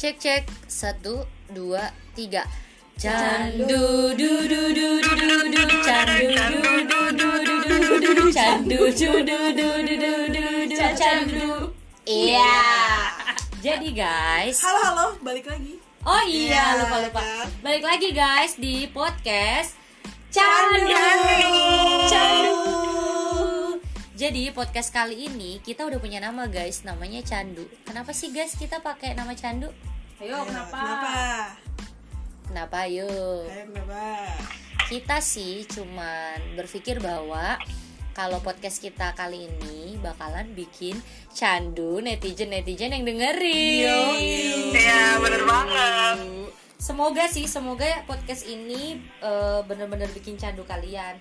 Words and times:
Cek 0.00 0.16
cek 0.16 0.42
satu 0.64 1.20
dua 1.52 1.92
tiga. 2.16 2.40
Candu 2.96 4.12
du 4.16 4.32
du 4.48 4.60
du 4.72 4.92
du 5.04 5.28
du 5.28 5.50
du 5.52 5.76
candu 5.84 6.24
du 6.32 6.56
du 6.56 7.00
du 7.12 7.28
du 7.36 7.56
du 7.68 7.94
du 8.00 8.10
du 8.16 8.24
candu 8.32 8.80
du 8.96 9.10
du 9.28 9.38
du 9.52 9.68
du 9.84 9.96
du 10.00 10.12
du 10.32 10.44
du 10.72 10.76
candu. 10.96 11.48
Iya. 12.08 12.56
Jadi 13.60 13.92
guys, 13.92 14.56
Halo 14.64 14.80
halo, 14.80 15.06
balik 15.20 15.44
lagi. 15.44 15.76
oh 16.00 16.24
iya 16.24 16.48
Iya, 16.48 16.64
lupa 16.80 16.96
lupa. 17.04 17.20
kan? 17.20 17.46
Balik 17.60 17.84
lagi 17.84 18.08
guys 18.16 18.56
di 18.56 18.88
podcast. 18.88 19.76
Candu. 20.32 20.96
Candu. 22.08 22.56
Jadi 24.16 24.48
podcast 24.52 24.92
kali 24.92 25.28
ini 25.28 25.60
kita 25.60 25.84
udah 25.84 26.00
punya 26.00 26.24
nama 26.24 26.48
guys, 26.48 26.88
namanya 26.88 27.20
Candu. 27.20 27.68
Kenapa 27.84 28.16
sih 28.16 28.32
guys 28.32 28.56
kita 28.56 28.80
pakai 28.80 29.12
nama 29.12 29.36
Candu? 29.36 29.68
Ayo, 30.20 30.36
Ya, 30.36 30.44
kenapa? 30.44 30.76
Kenapa? 30.76 31.14
Kenapa 32.44 32.78
yuk? 32.84 33.48
Ayo 33.48 33.64
kenapa? 33.72 34.04
Kita 34.84 35.16
sih 35.22 35.64
cuman 35.64 36.60
berpikir 36.60 37.00
bahwa 37.00 37.56
kalau 38.12 38.42
podcast 38.42 38.82
kita 38.82 39.14
kali 39.16 39.48
ini 39.48 39.96
bakalan 39.96 40.52
bikin 40.52 40.98
candu 41.32 42.02
netizen-netizen 42.04 42.92
yang 42.92 43.06
dengerin. 43.06 44.18
Iya, 44.76 45.16
bener 45.22 45.42
banget. 45.46 46.16
Semoga 46.76 47.24
sih, 47.30 47.48
semoga 47.48 47.86
podcast 48.04 48.44
ini 48.44 48.98
eh, 49.22 49.60
bener-bener 49.64 50.10
bikin 50.12 50.36
candu 50.36 50.68
kalian. 50.68 51.16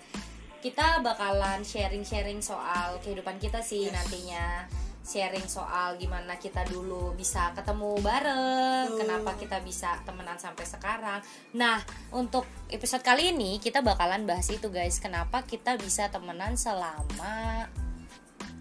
Kita 0.60 1.00
bakalan 1.00 1.64
sharing-sharing 1.64 2.44
soal 2.44 3.00
kehidupan 3.00 3.40
kita 3.40 3.64
sih 3.64 3.88
Yes. 3.88 3.96
nantinya. 3.96 4.68
Sharing 5.10 5.50
soal 5.50 5.98
gimana 5.98 6.38
kita 6.38 6.62
dulu 6.70 7.18
bisa 7.18 7.50
ketemu 7.58 7.98
bareng, 7.98 8.94
Betul. 8.94 9.00
kenapa 9.02 9.32
kita 9.42 9.58
bisa 9.66 9.98
temenan 10.06 10.38
sampai 10.38 10.70
sekarang. 10.70 11.18
Nah, 11.58 11.82
untuk 12.14 12.46
episode 12.70 13.02
kali 13.02 13.34
ini 13.34 13.58
kita 13.58 13.82
bakalan 13.82 14.30
bahas 14.30 14.46
itu 14.54 14.70
guys, 14.70 15.02
kenapa 15.02 15.42
kita 15.50 15.82
bisa 15.82 16.14
temenan 16.14 16.54
selama 16.54 17.66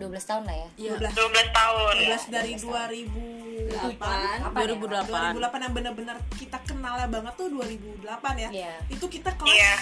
12 0.01 0.25
tahun 0.25 0.49
lah 0.49 0.57
ya. 0.57 0.69
Iya. 0.79 0.91
12 0.97 1.21
12 1.21 1.53
tahun. 1.53 1.95
12 2.17 2.33
dari 2.33 2.53
2008 2.57 4.49
Apa 4.49 4.59
2008. 4.65 5.37
2008 5.37 5.65
yang 5.69 5.75
bener-bener 5.77 6.17
kita 6.39 6.59
kenalnya 6.65 7.13
banget 7.13 7.35
tuh 7.37 7.53
2008 7.53 8.09
ya. 8.39 8.49
Iya. 8.49 8.75
Itu 8.89 9.05
kita 9.11 9.37
kelas 9.37 9.53
Iya. 9.53 9.75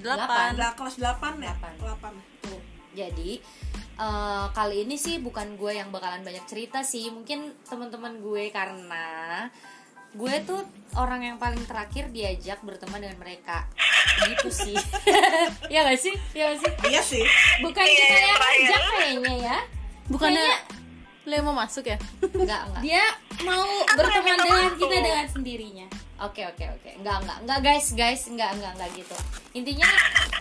8. 0.00 0.56
Lah, 0.56 0.72
kelas 0.72 0.96
8 0.96 1.42
ya? 1.42 1.52
Delapan. 1.52 1.72
8. 1.84 2.14
Tuh. 2.48 2.60
Jadi 2.94 3.30
eh, 3.98 4.46
kali 4.54 4.86
ini 4.86 4.94
sih 4.94 5.18
bukan 5.18 5.58
gue 5.58 5.74
yang 5.74 5.90
bakalan 5.90 6.22
banyak 6.22 6.46
cerita 6.46 6.80
sih, 6.80 7.10
mungkin 7.10 7.52
teman-teman 7.66 8.22
gue 8.22 8.48
karena 8.48 9.46
gue 10.08 10.34
tuh 10.42 10.64
orang 10.96 11.20
yang 11.20 11.36
paling 11.36 11.60
terakhir 11.68 12.08
diajak 12.08 12.62
berteman 12.64 13.02
dengan 13.04 13.18
mereka. 13.20 13.68
Gitu 14.24 14.48
sih. 14.48 14.76
ya 15.74 15.84
gak 15.84 16.00
sih? 16.00 16.14
Ya 16.32 16.54
gak 16.54 16.58
sih? 16.64 16.72
Iya 16.88 17.00
sih. 17.04 17.24
Bukan 17.60 17.84
kita 17.84 18.14
yang 18.16 18.38
ngajak 18.38 18.82
kayaknya 18.96 19.34
ya. 19.36 19.58
Bukannya 20.08 20.40
Kayaknya- 20.40 20.76
yang 21.28 21.44
mau 21.44 21.52
masuk 21.60 21.84
ya? 21.84 22.00
Enggak, 22.24 22.72
enggak. 22.72 22.80
dia 22.80 23.04
mau 23.44 23.68
berteman 23.84 24.36
dengan 24.40 24.72
kita 24.80 24.96
dengan 25.04 25.26
sendirinya 25.28 25.86
Oke 26.18 26.42
oke 26.42 26.64
oke 26.66 26.90
Enggak 26.98 27.16
enggak 27.22 27.38
Enggak 27.46 27.60
guys 27.62 27.86
guys 27.94 28.22
Enggak 28.26 28.50
enggak 28.58 28.72
enggak 28.74 28.90
gitu 28.98 29.16
Intinya 29.54 29.86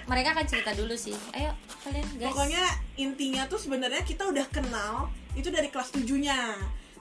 mereka 0.09 0.33
akan 0.33 0.45
cerita 0.49 0.71
dulu 0.73 0.97
sih 0.97 1.13
Ayo 1.37 1.53
kalian 1.85 2.07
guys 2.17 2.33
Pokoknya 2.33 2.63
intinya 2.97 3.45
tuh 3.45 3.61
sebenarnya 3.61 4.01
kita 4.01 4.25
udah 4.25 4.45
kenal 4.49 5.13
itu 5.37 5.53
dari 5.53 5.69
kelas 5.69 5.93
7-nya. 5.93 6.57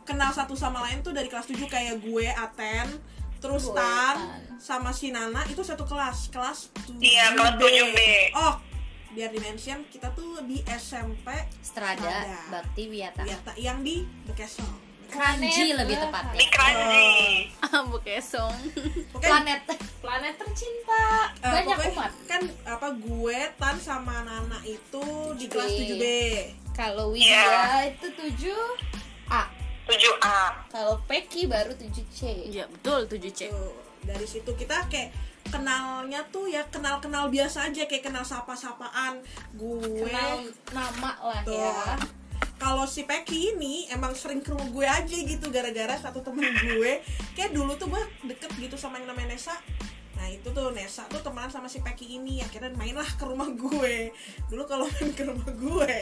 Kenal 0.07 0.31
satu 0.31 0.53
sama 0.55 0.85
lain 0.87 1.01
tuh 1.01 1.11
dari 1.11 1.27
kelas 1.27 1.49
7 1.51 1.67
kayak 1.67 2.05
gue, 2.05 2.29
Aten, 2.31 3.01
terus 3.41 3.73
Gue, 3.73 3.81
Tan, 3.81 4.17
Tan. 4.21 4.41
sama 4.61 4.91
si 4.93 5.11
Nana 5.11 5.43
itu 5.49 5.65
satu 5.65 5.83
kelas, 5.89 6.31
kelas 6.31 6.71
7B. 6.87 7.01
Iya, 7.03 7.35
kelas 7.35 7.55
7B. 7.59 7.99
Oh, 8.39 8.55
biar 9.17 9.33
dimention 9.33 9.83
kita 9.89 10.13
tuh 10.13 10.45
di 10.45 10.61
SMP 10.69 11.27
Strada 11.65 11.99
Strada. 12.05 12.39
Bakti 12.53 12.93
Wiyata 12.93 13.25
Wiyata 13.25 13.53
yang 13.59 13.81
di 13.81 14.05
Bekesong. 14.29 14.86
Kranji 15.07 15.73
lebih 15.73 15.97
tepatnya 15.97 16.35
Di 16.35 16.47
Kranji. 16.47 17.09
Ah, 17.61 17.83
Bu 17.83 17.99
Kesong. 17.99 18.55
Planet 19.13 19.61
planet 19.99 20.35
tercinta 20.37 21.05
Eh, 21.37 21.51
banyak 21.53 21.79
umat 21.91 22.13
kan 22.25 22.41
apa 22.63 22.89
gue 22.93 23.39
Tan 23.55 23.77
sama 23.77 24.23
Nana 24.23 24.59
itu 24.63 25.05
di 25.35 25.45
7B. 25.45 25.51
kelas 25.51 25.71
7B. 25.73 26.05
kalau. 26.73 27.07
Widya 27.11 27.47
itu 27.89 28.07
7 28.13 28.55
A 29.29 29.43
7A. 29.85 30.41
kalau 30.69 30.99
Peki 31.05 31.47
baru 31.47 31.73
7 31.73 31.91
C 32.07 32.19
Iya, 32.49 32.67
betul 32.67 33.07
7C. 33.07 33.49
Tuh, 33.49 33.75
dari 34.03 34.25
situ 34.25 34.51
kita 34.53 34.87
kayak 34.87 35.11
kenalnya 35.47 36.27
tuh 36.27 36.45
ya 36.45 36.63
kenal-kenal 36.67 37.27
biasa 37.27 37.67
aja 37.67 37.83
kayak 37.85 38.03
kenal 38.05 38.23
sapa-sapaan 38.23 39.23
gue. 39.55 40.03
kenal 40.03 40.43
nama 40.71 41.11
lah 41.17 41.41
Tuh. 41.43 41.55
ya 41.55 41.95
Kalau 42.57 42.89
si 42.89 43.07
Peki 43.07 43.55
ini 43.55 43.87
emang 43.93 44.17
sering 44.17 44.43
ke 44.43 44.51
rumah 44.51 44.69
gue 44.73 44.87
aja 44.87 45.17
gitu 45.17 45.47
gara-gara 45.53 45.95
satu 46.01 46.25
temen 46.25 46.43
gue. 46.43 47.05
Kayak 47.37 47.55
dulu 47.55 47.77
tuh 47.79 47.93
gue 47.93 48.03
deket 48.27 48.51
gitu 48.59 48.75
sama 48.75 48.99
yang 48.99 49.13
namanya 49.13 49.37
Nesa 49.37 49.55
Nah 50.17 50.33
itu 50.33 50.49
tuh 50.49 50.73
Nesa 50.73 51.05
tuh 51.13 51.21
temenan 51.21 51.53
sama 51.53 51.69
si 51.69 51.85
Peki 51.85 52.17
ini 52.19 52.41
akhirnya 52.41 52.73
mainlah 52.73 53.07
ke 53.21 53.25
rumah 53.29 53.47
gue. 53.53 54.11
Dulu 54.49 54.65
kalau 54.65 54.89
main 54.89 55.13
ke 55.13 55.23
rumah 55.29 55.51
gue 55.53 55.93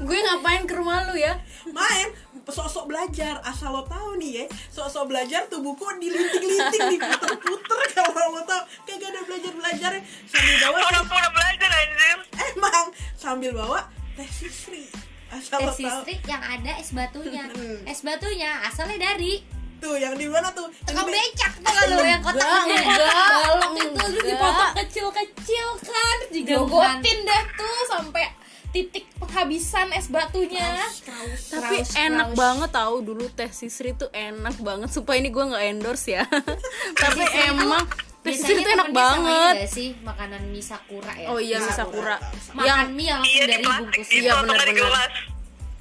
Gue 0.00 0.18
ngapain 0.18 0.64
ke 0.64 0.74
rumah 0.74 1.04
lu 1.12 1.14
ya? 1.20 1.36
main 1.68 2.08
sok-sok 2.48 2.88
belajar. 2.88 3.38
Asal 3.44 3.70
lo 3.76 3.84
tahu 3.84 4.16
nih 4.16 4.42
ya 4.42 4.44
sok-sok 4.72 5.12
belajar 5.12 5.44
tuh 5.52 5.60
buku 5.60 5.84
dilinting-linting 6.00 6.96
diputer-puter. 6.96 7.80
Kalau 7.94 8.32
lo 8.32 8.42
tahu 8.48 8.62
kagak 8.88 9.12
ada 9.12 9.20
belajar-belajar 9.28 9.92
sambil 10.26 10.56
bawa 10.64 10.76
Pura-pura 10.80 11.28
belajar 11.30 11.70
anjir. 11.70 12.18
emang 12.56 12.86
sambil 13.14 13.52
bawa 13.52 13.80
teh 14.16 14.28
sisri 14.28 14.88
asal 15.32 15.58
lo 15.58 15.70
tahu 15.70 15.80
listrik 15.80 16.20
yang 16.24 16.40
ada 16.40 16.72
es 16.76 16.90
batunya 16.90 17.44
Hmm. 17.52 17.78
Es 17.84 18.00
batunya 18.00 18.50
asalnya 18.62 18.98
dari 19.02 19.40
tuh 19.78 19.96
yang 19.96 20.14
di 20.14 20.26
mana 20.26 20.46
tuh 20.50 20.68
Yang 20.68 20.94
Tukang 20.94 21.06
di- 21.06 21.14
becak 21.16 21.52
tuh 21.56 21.72
kalau 21.72 22.04
yang 22.12 22.22
kotak 22.22 22.46
Enggak, 22.46 22.84
balok 22.86 23.72
itu 23.74 23.90
terus 23.98 24.24
dipotong 24.24 24.72
kecil-kecil 24.78 25.66
kan 25.82 26.16
digogotin 26.30 27.18
deh 27.22 27.42
tuh 27.52 27.78
sampai 27.88 28.24
titik 28.70 29.04
penghabisan 29.16 29.90
es 29.90 30.06
batunya 30.06 30.80
Kaus. 31.02 31.42
Tapi 31.50 31.76
Kraus, 31.78 31.92
enak 31.94 32.28
kraus. 32.30 32.38
banget 32.38 32.70
tahu 32.72 32.94
dulu 33.02 33.28
teh 33.28 33.50
sisri 33.50 33.92
tuh 33.92 34.08
enak 34.08 34.56
banget. 34.58 34.88
Supaya 34.88 35.18
ini 35.18 35.28
gue 35.28 35.44
nggak 35.44 35.64
endorse 35.68 36.08
ya. 36.10 36.24
Tapi 37.02 37.20
emang 37.44 37.84
biasanya 38.22 38.54
tuh 38.56 38.72
enak 38.72 38.86
temennya 38.86 39.02
sama 39.04 39.18
ini 39.18 39.26
banget. 39.26 39.54
nggak 39.54 39.70
sih 39.70 39.88
makanan 40.00 40.42
mie 40.46 40.62
sakura 40.62 41.12
ya 41.12 41.26
Oh 41.26 41.38
iya, 41.38 41.58
Sakura. 41.58 41.74
Sakura. 41.74 42.16
makan 42.52 42.62
Yang 42.62 42.80
mie 42.88 43.02
yang 43.02 43.18
langsung 43.18 43.32
Iya, 43.32 43.42
di 43.42 43.50
dari 43.50 43.64
bungkus 43.64 44.06
gitu, 44.06 44.20
Iya, 44.20 44.32
bener-bener. 44.38 44.74
gelas. 44.76 45.12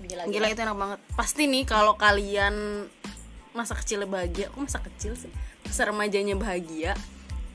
gila, 0.02 0.22
Gila 0.28 0.48
itu 0.48 0.62
enak 0.62 0.78
banget. 0.78 1.00
Pasti 1.14 1.42
nih 1.46 1.64
kalau 1.64 1.94
kalian 1.96 2.56
masa 3.52 3.74
kecilnya 3.74 4.08
bahagia, 4.08 4.46
kok 4.48 4.60
masa 4.60 4.80
kecil 4.82 5.14
sih? 5.14 5.30
Masa 5.62 5.82
remajanya 5.86 6.36
bahagia, 6.36 6.92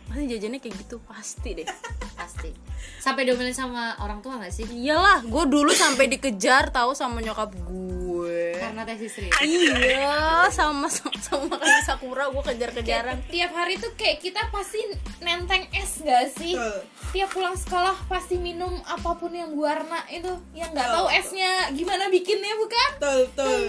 pasti 0.06 0.24
jajannya 0.28 0.58
kayak 0.58 0.74
gitu 0.78 0.96
pasti 1.02 1.50
deh. 1.52 1.66
pasti 2.18 2.50
sampai 2.98 3.22
diomelin 3.22 3.52
sama 3.52 3.94
orang 3.98 4.18
tua 4.18 4.36
nggak 4.36 4.50
sih 4.50 4.64
Iyalah, 4.64 5.22
gue 5.22 5.44
dulu 5.44 5.70
sampai 5.70 6.06
dikejar 6.08 6.70
tahu 6.70 6.90
sama 6.92 7.18
nyokap 7.18 7.50
gue. 7.52 8.56
karena 8.56 8.82
tes 8.82 8.98
istri 9.00 9.28
Iya, 9.36 10.46
sama 10.50 10.86
sama, 10.88 11.14
sama 11.20 11.44
makan 11.52 11.80
sakura 11.82 12.26
gue 12.26 12.42
kejar-kejaran. 12.44 13.16
tiap 13.28 13.52
hari 13.52 13.76
tuh 13.76 13.92
kayak 13.94 14.18
kita 14.20 14.42
pasti 14.48 14.80
nenteng 15.20 15.66
es 15.72 16.00
gak 16.00 16.32
sih 16.32 16.54
Betul. 16.54 16.82
tiap 17.12 17.30
pulang 17.30 17.54
sekolah 17.54 17.94
pasti 18.06 18.36
minum 18.36 18.72
apa 18.82 19.14
pun 19.14 19.30
yang 19.30 19.52
warna 19.52 20.02
itu 20.08 20.26
yang 20.52 20.70
nggak 20.70 20.88
tahu 20.88 21.06
esnya 21.08 21.50
gimana 21.70 22.08
bikinnya 22.08 22.54
bukan 22.56 22.90
betul 22.96 23.18
betul 23.28 23.62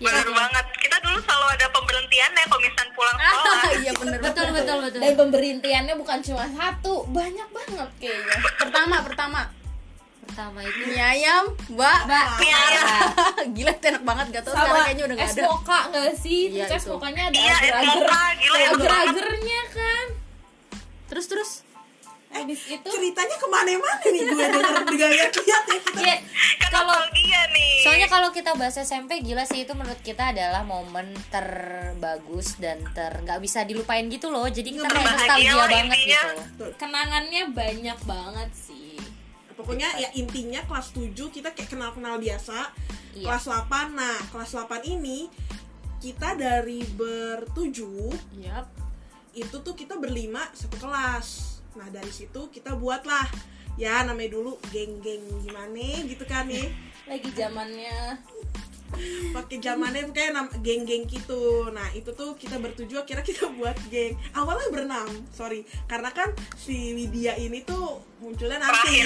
Bener 0.00 0.26
banget. 0.26 0.66
Dulu 1.02 1.18
selalu 1.18 1.46
ada 1.50 1.66
pemberhentian 1.68 2.30
ya 2.30 2.44
kalau 2.44 2.60
misalnya 2.60 2.92
pulang 2.92 3.16
sekolah. 3.16 3.56
Ah, 3.58 3.70
iya 3.82 3.92
bener 3.92 4.18
betul 4.18 4.46
betul 4.50 4.76
betul 4.80 5.00
dan 5.00 5.12
pemberintiannya 5.14 5.94
bukan 5.94 6.18
cuma 6.20 6.44
satu 6.48 6.94
banyak 7.08 7.48
banget 7.48 7.88
kayaknya 7.98 8.36
Pertama, 8.56 8.96
pertama 9.00 9.40
pertama 10.22 10.58
itu 10.60 10.82
mie 10.86 10.96
ayam, 10.98 11.44
mbak. 11.68 12.00
mbak 12.04 12.26
Mie 12.38 12.54
ayam. 12.54 12.86
Gila, 13.54 13.70
itu 13.70 13.84
enak 13.86 14.00
banget 14.02 14.26
gak 14.30 14.42
tau 14.42 14.52
sekarang 14.54 14.74
kayaknya 14.82 15.04
udah 15.04 15.16
gak 15.18 15.26
es 15.26 15.34
ada. 15.34 15.44
moka 15.44 15.78
nggak 15.90 16.14
sih 16.16 16.40
Iya, 16.48 16.64
es 16.66 16.72
itu. 16.78 16.88
mokanya 16.88 17.22
ada 17.22 17.36
Iya, 17.36 17.52
es 17.52 17.60
agar-agar 17.60 17.84
moka, 17.84 18.22
gila, 18.32 18.54
ada 18.54 18.64
banget. 18.64 18.72
agar-agarnya 18.72 19.60
kan 19.70 20.06
Terus 21.04 21.26
terus 21.26 21.50
habis 22.32 22.60
itu 22.66 22.82
ceritanya 22.84 23.36
ke 23.36 23.46
mana-mana 23.46 24.04
nih 24.04 24.22
gue 24.24 24.46
denger 24.48 24.76
dengan 24.86 25.10
lihat 25.10 25.32
ya 25.36 25.58
kita 25.62 25.80
Iya, 25.92 26.16
Kan 26.58 26.70
kalau 26.72 26.96
nih. 27.12 27.84
soalnya 27.84 28.08
kalau 28.08 28.28
kita 28.30 28.50
bahas 28.54 28.74
SMP 28.74 29.20
gila 29.20 29.44
sih 29.44 29.62
itu 29.62 29.72
menurut 29.72 30.00
kita 30.00 30.32
adalah 30.32 30.62
momen 30.62 31.12
terbagus 31.28 32.56
dan 32.56 32.80
ter 32.90 33.12
nggak 33.18 33.38
bisa 33.38 33.62
dilupain 33.62 34.06
gitu 34.06 34.28
loh 34.28 34.46
jadi 34.46 34.68
kita 34.70 34.86
kayak 34.86 35.04
nostalgia 35.06 35.52
banget 35.62 35.98
intinya. 35.98 36.22
gitu 36.24 36.64
kenangannya 36.76 37.42
banyak 37.50 37.98
banget 38.02 38.50
sih 38.52 38.96
pokoknya 39.52 39.88
ya 39.96 40.08
intinya 40.12 40.64
kelas 40.64 40.90
7 40.90 41.12
kita 41.28 41.52
kayak 41.52 41.68
kenal-kenal 41.68 42.16
biasa 42.16 42.72
Iya. 43.12 43.28
kelas 43.28 43.44
8 43.44 43.92
nah 43.92 44.16
kelas 44.32 44.56
8 44.56 44.72
ini 44.88 45.28
kita 45.98 46.34
dari 46.34 46.80
bertujuh 46.88 48.10
Yap. 48.40 48.66
itu 49.32 49.52
tuh 49.54 49.72
kita 49.72 49.96
berlima 49.96 50.48
satu 50.50 50.80
kelas 50.80 51.51
nah 51.78 51.88
dari 51.88 52.12
situ 52.12 52.48
kita 52.52 52.76
buatlah 52.76 53.26
ya 53.80 54.04
namanya 54.04 54.36
dulu 54.36 54.60
geng-geng 54.68 55.24
gimana 55.40 56.04
gitu 56.04 56.24
kan 56.28 56.44
nih 56.44 56.68
lagi 57.10 57.28
zamannya 57.32 58.20
pakai 59.32 59.56
zamannya 59.56 60.12
kayak 60.12 60.36
geng-geng 60.60 61.08
gitu 61.08 61.72
nah 61.72 61.88
itu 61.96 62.12
tuh 62.12 62.36
kita 62.36 62.60
bertujuh 62.60 63.00
akhirnya 63.00 63.24
kita 63.24 63.48
buat 63.56 63.76
geng 63.88 64.12
awalnya 64.36 64.68
berenam 64.68 65.08
sorry 65.32 65.64
karena 65.88 66.12
kan 66.12 66.28
si 66.60 66.92
Widya 66.92 67.40
ini 67.40 67.64
tuh 67.64 68.04
munculnya 68.22 68.62
nanti 68.62 69.02
Terakhir. 69.02 69.04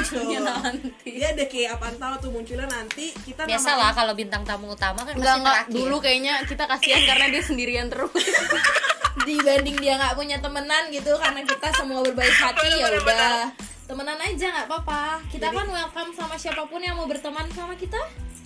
Betul. 0.00 0.40
nanti. 0.48 0.88
dia 1.04 1.28
ada 1.36 1.44
kayak 1.44 1.68
apaan 1.76 1.96
tahu 2.00 2.14
tuh 2.22 2.30
munculnya 2.32 2.68
nanti 2.70 3.12
kita 3.12 3.44
Biasa 3.44 3.70
lah 3.76 3.92
kalau 3.92 4.14
bintang 4.16 4.42
tamu 4.46 4.72
utama 4.72 5.04
kan 5.04 5.14
enggak 5.18 5.36
terakhir. 5.44 5.74
dulu 5.74 5.96
kayaknya 6.00 6.34
kita 6.48 6.64
kasihan 6.64 7.02
karena 7.04 7.26
dia 7.28 7.42
sendirian 7.44 7.86
terus. 7.92 8.08
dibanding 9.26 9.76
dia 9.78 9.94
nggak 9.98 10.14
punya 10.14 10.36
temenan 10.38 10.90
gitu 10.90 11.14
karena 11.18 11.40
kita 11.42 11.68
semua 11.74 12.00
berbaik 12.04 12.34
hati 12.34 12.68
ya 12.78 12.86
udah 12.92 13.50
temenan 13.88 14.18
aja 14.20 14.46
nggak 14.52 14.66
apa-apa 14.68 15.24
kita 15.32 15.48
Jadi- 15.48 15.56
kan 15.56 15.66
welcome 15.72 16.10
sama 16.12 16.36
siapa 16.36 16.62
pun 16.68 16.82
yang 16.84 16.94
mau 16.94 17.08
berteman 17.08 17.48
sama 17.56 17.72
kita 17.74 17.98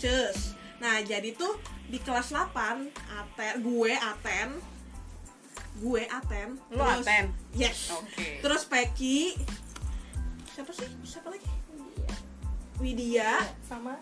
Cus. 0.02 0.58
Nah, 0.82 0.98
jadi 0.98 1.30
tuh 1.38 1.62
di 1.86 2.02
kelas 2.02 2.34
8 2.34 2.90
Aten, 2.90 3.62
gue 3.62 3.94
Aten. 3.94 4.58
Gue 5.78 6.10
Aten. 6.10 6.58
Lu 6.74 6.82
Aten? 6.82 7.30
Yes. 7.54 7.94
Oke. 7.94 8.42
Terus 8.42 8.66
Peki. 8.66 9.38
Siapa 10.50 10.74
sih? 10.74 10.90
Siapa 11.06 11.30
lagi? 11.30 11.46
Widya, 12.82 13.46
sama 13.62 13.94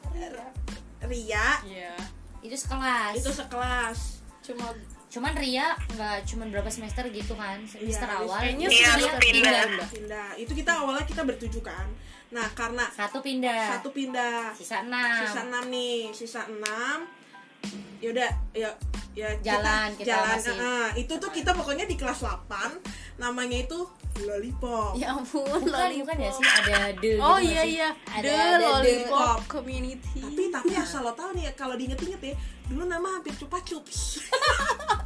Ria. 1.04 1.60
Iya. 1.68 1.92
Itu 2.40 2.56
sekelas. 2.56 3.20
Itu 3.20 3.28
sekelas. 3.28 4.24
cuma 4.40 4.72
Cuman 5.10 5.34
Ria 5.34 5.74
nggak 5.90 6.22
cuman 6.24 6.46
berapa 6.48 6.70
semester 6.70 7.02
gitu 7.06 7.34
kan? 7.34 7.58
Semester 7.64 8.06
Iya, 8.06 8.16
awal. 8.16 8.38
Kayaknya 8.40 8.66
Iya, 8.68 8.78
semester 8.88 9.18
pindah. 9.18 9.34
pindah. 9.34 9.62
pindah. 9.66 9.88
Pindah. 9.90 10.28
Itu 10.38 10.52
kita 10.54 10.70
awalnya 10.76 11.02
kita 11.04 11.22
bertujuh 11.24 11.60
kan. 11.60 11.86
Nah, 12.30 12.46
karena 12.50 12.86
Satu 12.88 13.18
pindah. 13.18 13.74
satu 13.76 13.90
pindah. 13.90 14.54
Sisa 14.54 14.80
enam. 14.80 15.18
Sisa 15.20 15.42
6 15.44 15.66
nih, 15.66 15.98
sisa 16.10 16.46
6. 16.46 17.10
Yaudah, 17.98 18.30
ya 18.54 18.70
ya 19.10 19.28
Jalan, 19.42 19.90
kita 19.92 20.14
jalan. 20.14 20.38
masih- 20.38 20.56
Ah, 20.56 20.88
itu 20.94 21.12
tuh 21.12 21.28
kita 21.28 21.50
pokoknya 21.50 21.84
di 21.84 21.98
kelas 21.98 22.22
8 22.22 22.78
namanya 23.18 23.58
itu 23.60 23.82
Lollipop. 24.20 24.94
Ya 24.94 25.10
ampun, 25.10 25.42
Bukan, 25.42 25.66
lollipop. 25.66 26.06
bukan 26.06 26.16
ya 26.18 26.30
sih 26.30 26.44
ada 26.46 26.78
de 26.94 27.10
Oh 27.18 27.36
gitu 27.36 27.50
iya 27.50 27.62
iya, 27.64 27.88
Ada- 28.06 28.20
The 28.20 28.30
ada 28.30 28.46
The 28.52 28.58
Lollipop 28.62 29.10
Pop. 29.10 29.40
Community. 29.50 30.20
tapi 30.22 30.42
tapi 30.50 30.72
asal 30.74 31.02
lo 31.02 31.12
tau 31.12 31.32
nih 31.32 31.42
ya 31.42 31.52
kalau 31.54 31.74
diinget-inget 31.74 32.20
ya 32.22 32.34
dulu 32.66 32.84
nama 32.86 33.08
hampir 33.10 33.32
cupa 33.34 33.58
cups 33.60 34.20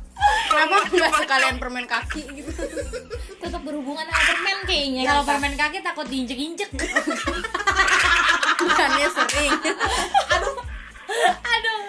kenapa 0.54 0.76
nggak 0.86 1.12
sekalian 1.26 1.56
permen 1.58 1.86
kaki 1.90 2.22
gitu? 2.30 2.50
tetap 3.42 3.60
berhubungan 3.66 4.06
sama 4.06 4.22
permen 4.30 4.58
kayaknya 4.64 5.02
Kalau 5.04 5.22
kita. 5.26 5.30
permen 5.34 5.54
kaki 5.58 5.78
takut 5.82 6.06
diinjek-injek. 6.06 6.70
Bukannya 8.62 9.08
sering. 9.10 9.52
Aduh. 11.42 11.82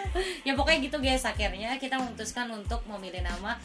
Ya 0.44 0.54
pokoknya 0.58 0.80
gitu 0.84 0.98
guys, 1.00 1.24
akhirnya 1.24 1.78
kita 1.78 2.02
memutuskan 2.02 2.50
untuk 2.52 2.84
memilih 2.90 3.24
nama 3.24 3.58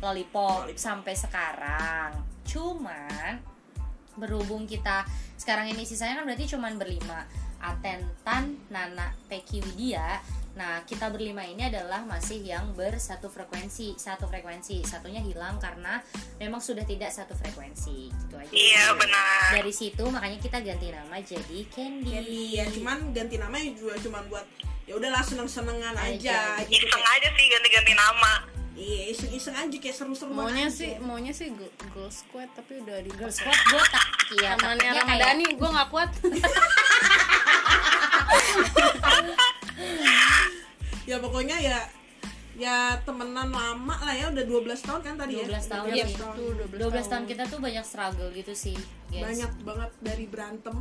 Lollipop, 0.00 0.72
sampai 0.76 1.14
sekarang. 1.16 2.10
Cuman 2.44 3.40
berhubung 4.14 4.68
kita 4.68 5.02
sekarang 5.34 5.72
ini 5.72 5.82
sisanya 5.82 6.22
kan 6.22 6.24
berarti 6.28 6.46
cuman 6.48 6.78
berlima. 6.78 7.26
Aten, 7.64 8.04
Tan, 8.20 8.60
Nana, 8.68 9.16
Peki, 9.24 9.64
Widya. 9.64 10.20
Nah, 10.54 10.86
kita 10.86 11.10
berlima 11.10 11.42
ini 11.42 11.66
adalah 11.66 12.06
masih 12.06 12.38
yang 12.38 12.70
bersatu 12.72 13.26
frekuensi, 13.26 13.98
satu 13.98 14.24
frekuensi. 14.24 14.86
Satunya 14.86 15.18
hilang 15.18 15.58
karena 15.58 15.98
memang 16.38 16.62
sudah 16.62 16.86
tidak 16.86 17.10
satu 17.10 17.34
frekuensi. 17.34 18.06
Gitu 18.06 18.34
aja. 18.38 18.52
Iya 18.54 18.94
benar. 18.94 19.50
Dari 19.50 19.72
situ 19.74 20.04
makanya 20.06 20.38
kita 20.38 20.62
ganti 20.62 20.94
nama 20.94 21.18
jadi 21.18 21.58
Candy. 21.74 22.06
Candy 22.06 22.44
ya 22.54 22.64
cuman 22.70 23.10
ganti 23.10 23.34
namanya 23.34 23.74
juga 23.74 23.98
cuman 23.98 24.22
buat 24.30 24.46
ya 24.84 24.94
udahlah 24.94 25.20
seneng-senengan 25.20 25.96
aja, 25.96 26.60
Aja. 26.60 26.68
gitu 26.68 26.84
Iseng 26.86 26.92
kayak 26.92 27.16
aja 27.16 27.28
sih 27.32 27.46
ganti-ganti 27.48 27.92
nama. 27.96 28.32
iya 28.74 29.02
iseng-iseng 29.08 29.56
aja 29.56 29.76
kayak 29.80 29.96
seru-seruan 29.96 30.34
Maunya 30.50 30.66
aja. 30.66 30.76
sih, 30.76 30.90
maunya 30.98 31.30
sih 31.30 31.46
Girl, 31.50 31.70
Girl 31.94 32.10
Squad 32.10 32.50
tapi 32.52 32.82
udah 32.82 33.00
di 33.00 33.10
Girl 33.14 33.30
Squad 33.30 33.54
gue 33.54 33.82
tak 33.88 34.06
iya 34.34 34.58
Temannya 34.58 34.82
takutnya 34.82 34.92
kayak 34.92 35.08
Ramadhani, 35.08 35.46
gue 35.56 35.68
nggak 35.72 35.88
kuat. 35.88 36.10
ya 41.04 41.16
pokoknya 41.18 41.56
ya 41.58 41.78
ya 42.54 42.94
temenan 43.02 43.50
lama 43.50 43.98
lah 43.98 44.14
ya 44.14 44.30
udah 44.30 44.46
12 44.46 44.78
tahun 44.78 45.00
kan 45.02 45.14
tadi 45.16 45.34
12 45.36 45.50
ya 45.50 45.58
tahun 45.66 45.86
12 45.90 45.98
ya. 45.98 46.06
tahun. 46.14 46.34
Tuh, 46.38 46.50
12 46.70 47.10
tahun 47.10 47.24
kita 47.26 47.42
tuh 47.44 47.58
banyak 47.58 47.82
struggle 47.82 48.30
gitu 48.30 48.54
sih 48.54 48.78
guys. 49.10 49.26
banyak 49.26 49.50
banget 49.60 49.90
dari 49.98 50.24
berantem 50.24 50.76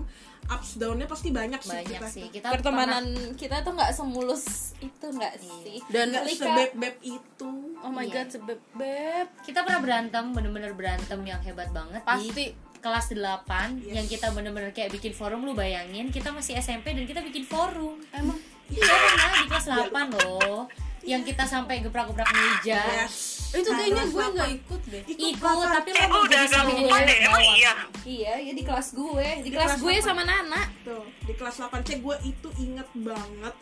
ups 0.45 0.77
downnya 0.77 1.09
pasti 1.09 1.33
banyak 1.33 1.57
sih 1.57 1.73
banyak 1.73 1.97
kita 1.97 2.07
sih 2.07 2.25
kita 2.29 2.47
pertemanan 2.51 3.05
kita 3.33 3.65
tuh 3.65 3.73
nggak 3.73 3.89
semulus 3.91 4.43
itu 4.77 5.05
nggak 5.07 5.33
sih 5.35 5.81
Dan 5.87 6.13
nggak 6.13 6.23
Ketika- 6.27 6.45
sebeb-beb 6.45 6.95
itu 7.01 7.51
Oh 7.81 7.89
my 7.89 8.05
Iya. 8.05 8.13
god, 8.15 8.27
sebeb 8.29 8.59
beb. 8.71 8.77
pernah, 8.77 9.27
kita 9.41 9.59
pernah 9.59 9.81
berantem 9.81 10.25
bener-bener 10.29 10.71
berantem 10.71 11.19
yang 11.21 11.41
hebat 11.41 11.67
banget 11.69 11.99
Pasti. 12.01 12.29
di 12.31 12.45
kelas 12.79 13.09
8 13.09 13.81
Yes. 13.81 13.93
yang 13.93 14.05
kita 14.05 14.27
bener-bener 14.29 14.69
kayak 14.69 14.93
bikin 14.93 15.11
forum 15.11 15.41
lu 15.41 15.51
bayangin 15.51 16.07
kita 16.07 16.29
masih 16.29 16.53
SMP 16.55 16.91
dan 16.91 17.03
kita 17.03 17.19
bikin 17.19 17.43
forum 17.43 17.97
Emang 18.13 18.37
iya 18.73 18.93
pernah 19.07 19.29
di 19.33 19.45
kelas 19.47 19.65
8 19.69 20.15
loh 20.15 20.61
yang 21.03 21.19
kita 21.21 21.43
sampai 21.43 21.75
gebrak-gebrak 21.79 22.27
meja 22.27 22.79
yes 22.79 23.43
itu 23.53 23.69
kayaknya 23.69 24.03
gue 24.07 24.25
nggak 24.25 24.51
ikut 24.55 24.81
deh. 24.87 25.03
ikut 25.05 25.35
Bapak. 25.37 25.71
tapi 25.75 25.89
Eh, 25.89 25.93
lo 25.93 26.01
gue 26.01 26.09
mau 26.09 26.21
udah 26.21 26.31
jadi 26.31 26.41
agak 26.41 26.57
sampai 26.57 26.73
lupa 26.75 26.95
jadi 26.95 27.05
deh, 27.05 27.17
emang 27.21 27.33
bawah. 27.37 27.55
iya. 27.55 27.73
iya 28.03 28.33
ya 28.41 28.51
di 28.51 28.63
kelas 28.63 28.87
gue 28.93 29.27
di, 29.35 29.41
Di 29.41 29.49
kelas, 29.51 29.67
kelas 29.69 29.79
gue 29.79 29.93
sama 30.01 30.21
Nana 30.23 30.61
Tuh, 30.81 31.05
di 31.21 31.33
kelas 31.33 31.55
8 31.61 31.69
C 31.81 31.89
gue 31.99 32.15
itu 32.25 32.47
inget 32.57 32.87
banget 32.95 33.53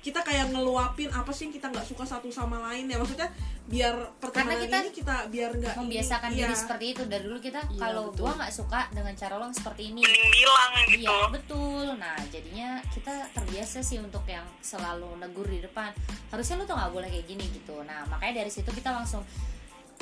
kita 0.00 0.20
kayak 0.22 0.48
ngeluapin 0.48 1.10
apa 1.10 1.28
sih 1.28 1.44
yang 1.44 1.52
kita 1.52 1.68
nggak 1.68 1.84
suka 1.84 2.04
satu 2.06 2.28
sama 2.30 2.56
lain 2.62 2.88
ya 2.88 2.96
maksudnya 2.96 3.28
biar 3.66 3.92
pertemanan 4.16 4.64
kita 4.64 4.76
ini 4.80 4.90
kita 4.90 5.16
biar 5.28 5.50
nggak 5.52 5.72
ini- 5.72 5.80
membiasakan 5.82 6.30
iya. 6.30 6.38
diri 6.42 6.54
seperti 6.56 6.84
itu 6.90 7.02
dari 7.04 7.22
dulu 7.22 7.36
kita 7.38 7.60
Iya, 7.66 7.76
kalau 7.78 8.04
gua 8.10 8.32
nggak 8.34 8.48
suka 8.50 8.88
dengan 8.90 9.12
cara 9.14 9.34
lo 9.36 9.44
seperti 9.50 9.82
ini 9.88 10.00
bilang 10.00 10.72
gitu. 10.86 11.04
Iya 11.04 11.16
betul. 11.28 11.79
Nah 11.94 12.16
jadinya 12.28 12.78
kita 12.88 13.30
terbiasa 13.30 13.80
sih 13.80 13.96
untuk 13.96 14.22
yang 14.24 14.44
selalu 14.60 15.16
negur 15.16 15.46
di 15.46 15.58
depan. 15.58 15.90
Harusnya 16.28 16.56
lu 16.56 16.64
tuh 16.64 16.74
nggak 16.74 16.92
boleh 16.92 17.08
kayak 17.08 17.26
gini 17.26 17.44
gitu. 17.50 17.80
Nah 17.82 18.06
makanya 18.06 18.40
dari 18.40 18.50
situ 18.50 18.68
kita 18.68 18.90
langsung 18.90 19.22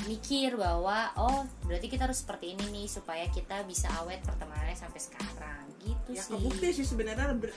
mikir 0.00 0.54
bahwa 0.54 1.10
oh 1.16 1.42
berarti 1.62 1.86
kita 1.86 2.06
harus 2.06 2.22
seperti 2.22 2.54
ini 2.54 2.70
nih 2.72 2.86
supaya 2.86 3.26
kita 3.28 3.66
bisa 3.66 3.90
awet 3.98 4.22
pertemanannya 4.22 4.78
sampai 4.78 5.00
sekarang 5.00 5.66
gitu 5.80 6.14
ya 6.14 6.22
sih. 6.22 6.38
kebukti 6.38 6.68
sih 6.72 6.86
sebenarnya 6.86 7.34
ber 7.34 7.50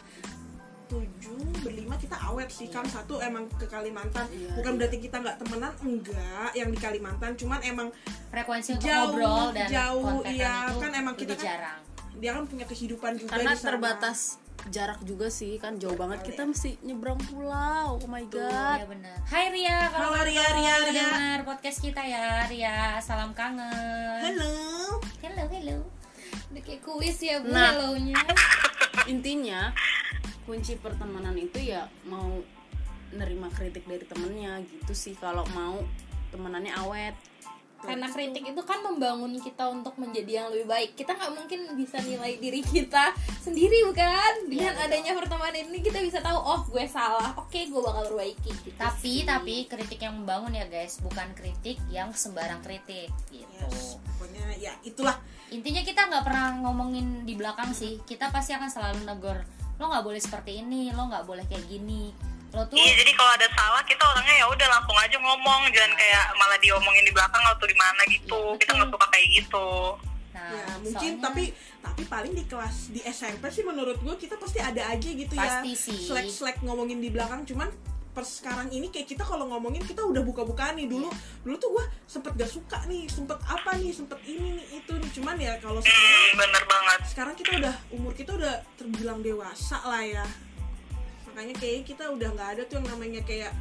tujuh 0.90 1.38
berlima 1.62 1.96
kita 1.96 2.20
awet 2.20 2.50
sih 2.50 2.68
kan 2.68 2.84
satu 2.84 3.22
emang 3.22 3.48
ke 3.56 3.64
Kalimantan 3.64 4.28
Iya. 4.28 4.58
bukan 4.58 4.74
berarti 4.76 4.98
kita 5.00 5.22
nggak 5.22 5.38
temenan 5.40 5.74
enggak 5.80 6.52
yang 6.52 6.68
di 6.68 6.76
Kalimantan 6.76 7.32
cuman 7.38 7.60
emang 7.64 7.88
Frekuensi 8.28 8.76
untuk 8.76 8.88
Jauh, 8.90 9.08
ngobrol 9.12 9.48
dan 9.52 9.68
jauh, 9.68 10.04
iya, 10.26 10.72
kan 10.72 10.92
emang 10.94 11.16
kita 11.16 11.36
kan- 11.36 11.44
jarang. 11.46 11.80
Dia 12.22 12.32
kan 12.32 12.46
punya 12.46 12.64
kehidupan 12.64 13.18
juga 13.18 13.34
Karena 13.34 13.52
di 13.52 13.58
sana. 13.58 13.68
terbatas 13.68 14.20
jarak 14.70 15.02
juga 15.02 15.26
sih 15.28 15.58
kan 15.58 15.74
jauh 15.76 15.98
banget 15.98 16.22
kita 16.22 16.46
mesti 16.46 16.78
nyebrang 16.82 17.18
pulau. 17.26 17.98
Oh 17.98 18.06
my 18.06 18.22
Iya 18.22 18.30
god. 18.30 18.80
benar. 18.88 19.18
Hai 19.26 19.50
Ria, 19.50 19.90
kalau 19.90 20.14
Halo, 20.14 20.22
Ria, 20.22 20.46
Ria, 20.54 20.74
Ria. 20.78 20.90
dengar 20.94 21.40
podcast 21.44 21.82
kita 21.82 21.98
ya 22.00 22.46
Ria. 22.46 23.02
Salam 23.02 23.34
kangen. 23.34 24.22
halo 24.22 25.02
Hello, 25.18 25.44
hello. 25.50 25.78
udah 26.48 26.62
kayak 26.62 26.82
kuis 26.82 27.18
ya 27.18 27.42
bu 27.42 27.50
Nah. 27.50 27.74
Intinya 29.08 29.74
kunci 30.44 30.78
pertemanan 30.78 31.34
itu 31.34 31.58
ya 31.58 31.90
mau 32.06 32.38
nerima 33.12 33.50
kritik 33.50 33.84
dari 33.84 34.06
temennya 34.06 34.62
gitu 34.62 34.94
sih 34.94 35.18
kalau 35.18 35.42
mau 35.50 35.82
temenannya 36.30 36.70
awet. 36.78 37.18
Karena 37.82 38.08
kritik 38.10 38.44
itu 38.46 38.62
kan 38.64 38.80
membangun 38.86 39.34
kita 39.42 39.68
untuk 39.68 39.98
menjadi 39.98 40.46
yang 40.46 40.48
lebih 40.54 40.68
baik 40.70 40.90
kita 40.94 41.18
nggak 41.18 41.34
mungkin 41.34 41.60
bisa 41.76 41.98
nilai 42.06 42.38
diri 42.38 42.62
kita 42.62 43.12
sendiri 43.42 43.90
bukan 43.90 44.48
dengan 44.48 44.74
betul. 44.78 44.86
adanya 44.88 45.12
pertemanan 45.18 45.64
ini 45.68 45.80
kita 45.82 46.00
bisa 46.00 46.20
tahu 46.22 46.38
oh 46.38 46.62
gue 46.70 46.86
salah 46.86 47.34
oke 47.36 47.58
gue 47.58 47.82
bakal 47.82 48.04
perbaiki 48.14 48.52
gitu 48.64 48.78
Tapi 48.78 49.26
tapi 49.26 49.56
kritik 49.66 50.00
yang 50.02 50.22
membangun 50.22 50.54
ya 50.58 50.66
guys, 50.70 51.02
bukan 51.02 51.34
kritik 51.38 51.78
yang 51.90 52.14
sembarang 52.14 52.62
kritik 52.62 53.10
gitu. 53.34 53.46
yes 53.66 53.98
pokoknya 54.02 54.46
ya 54.62 54.74
itulah 54.86 55.18
Intinya 55.52 55.84
kita 55.84 56.08
nggak 56.08 56.24
pernah 56.24 56.48
ngomongin 56.64 57.28
di 57.28 57.36
belakang 57.36 57.76
sih. 57.76 58.00
Kita 58.08 58.32
pasti 58.32 58.56
akan 58.56 58.72
selalu 58.72 59.04
negor. 59.04 59.44
Lo 59.84 59.92
nggak 59.92 60.06
boleh 60.08 60.22
seperti 60.24 60.64
ini, 60.64 60.96
lo 60.96 61.12
nggak 61.12 61.28
boleh 61.28 61.44
kayak 61.44 61.68
gini. 61.68 62.16
Lo 62.52 62.62
tuh 62.66 62.76
Iya 62.76 62.92
jadi 62.98 63.12
kalau 63.14 63.32
ada 63.32 63.48
salah 63.50 63.80
kita 63.82 64.04
orangnya 64.04 64.36
ya 64.36 64.46
udah 64.46 64.68
langsung 64.70 64.98
aja 64.98 65.18
ngomong. 65.18 65.62
Jangan 65.72 65.94
kayak 65.94 66.26
malah 66.36 66.60
diomongin 66.60 67.04
di 67.04 67.12
belakang 67.12 67.44
atau 67.46 67.64
di 67.64 67.76
mana? 67.76 68.02
gitu. 68.06 68.42
Iya, 68.50 68.60
kita 68.60 68.72
nggak 68.76 68.90
suka 68.92 69.08
kayak 69.08 69.28
gitu. 69.34 69.70
Nah 70.32 70.48
ya 70.50 70.68
mungkin 70.78 70.92
soalnya- 71.12 71.24
tapi 71.24 71.44
tapi 71.82 72.02
paling 72.06 72.34
di 72.34 72.44
kelas 72.46 72.76
di 72.90 73.02
SMP 73.02 73.44
sih 73.48 73.64
menurut 73.64 73.98
gue 73.98 74.16
kita 74.18 74.36
pasti 74.36 74.60
ada 74.60 74.84
aja 74.86 75.10
gitu 75.10 75.34
ya. 75.34 75.42
Pasti 75.42 75.72
sih. 75.74 75.98
slack 76.02 76.28
slack 76.28 76.58
ngomongin 76.62 77.00
di 77.00 77.08
belakang 77.08 77.44
cuman 77.44 77.72
per 78.12 78.28
sekarang 78.28 78.68
ini 78.68 78.92
kayak 78.92 79.08
kita 79.08 79.24
kalau 79.24 79.48
ngomongin 79.48 79.80
kita 79.82 80.04
udah 80.04 80.20
buka-bukaan 80.22 80.76
nih. 80.76 80.84
Dulu 80.86 81.08
dulu 81.42 81.56
tuh 81.58 81.70
gue 81.72 81.86
sempet 82.06 82.36
gak 82.36 82.48
suka 82.50 82.84
nih 82.86 83.08
sempet 83.08 83.40
apa 83.42 83.72
nih 83.74 83.92
sempet 83.92 84.20
ini 84.26 84.50
nih 84.54 84.68
itu 84.78 84.92
nih. 84.94 85.10
Cuman 85.14 85.36
ya 85.38 85.56
kalau 85.58 85.80
sekarang 85.80 86.04
Hmm, 86.04 86.32
bener 86.38 86.64
banget. 86.66 87.00
sekarang 87.08 87.34
kita 87.34 87.52
udah 87.58 87.76
umur 87.90 88.12
kita 88.12 88.32
udah 88.34 88.56
terbilang 88.76 89.20
dewasa 89.20 89.80
lah 89.82 90.02
ya 90.02 90.26
makanya 91.32 91.56
kayak 91.58 91.88
kita 91.88 92.04
udah 92.12 92.30
nggak 92.36 92.50
ada 92.58 92.62
tuh 92.68 92.84
yang 92.84 92.88
namanya 92.92 93.22
kayak 93.24 93.52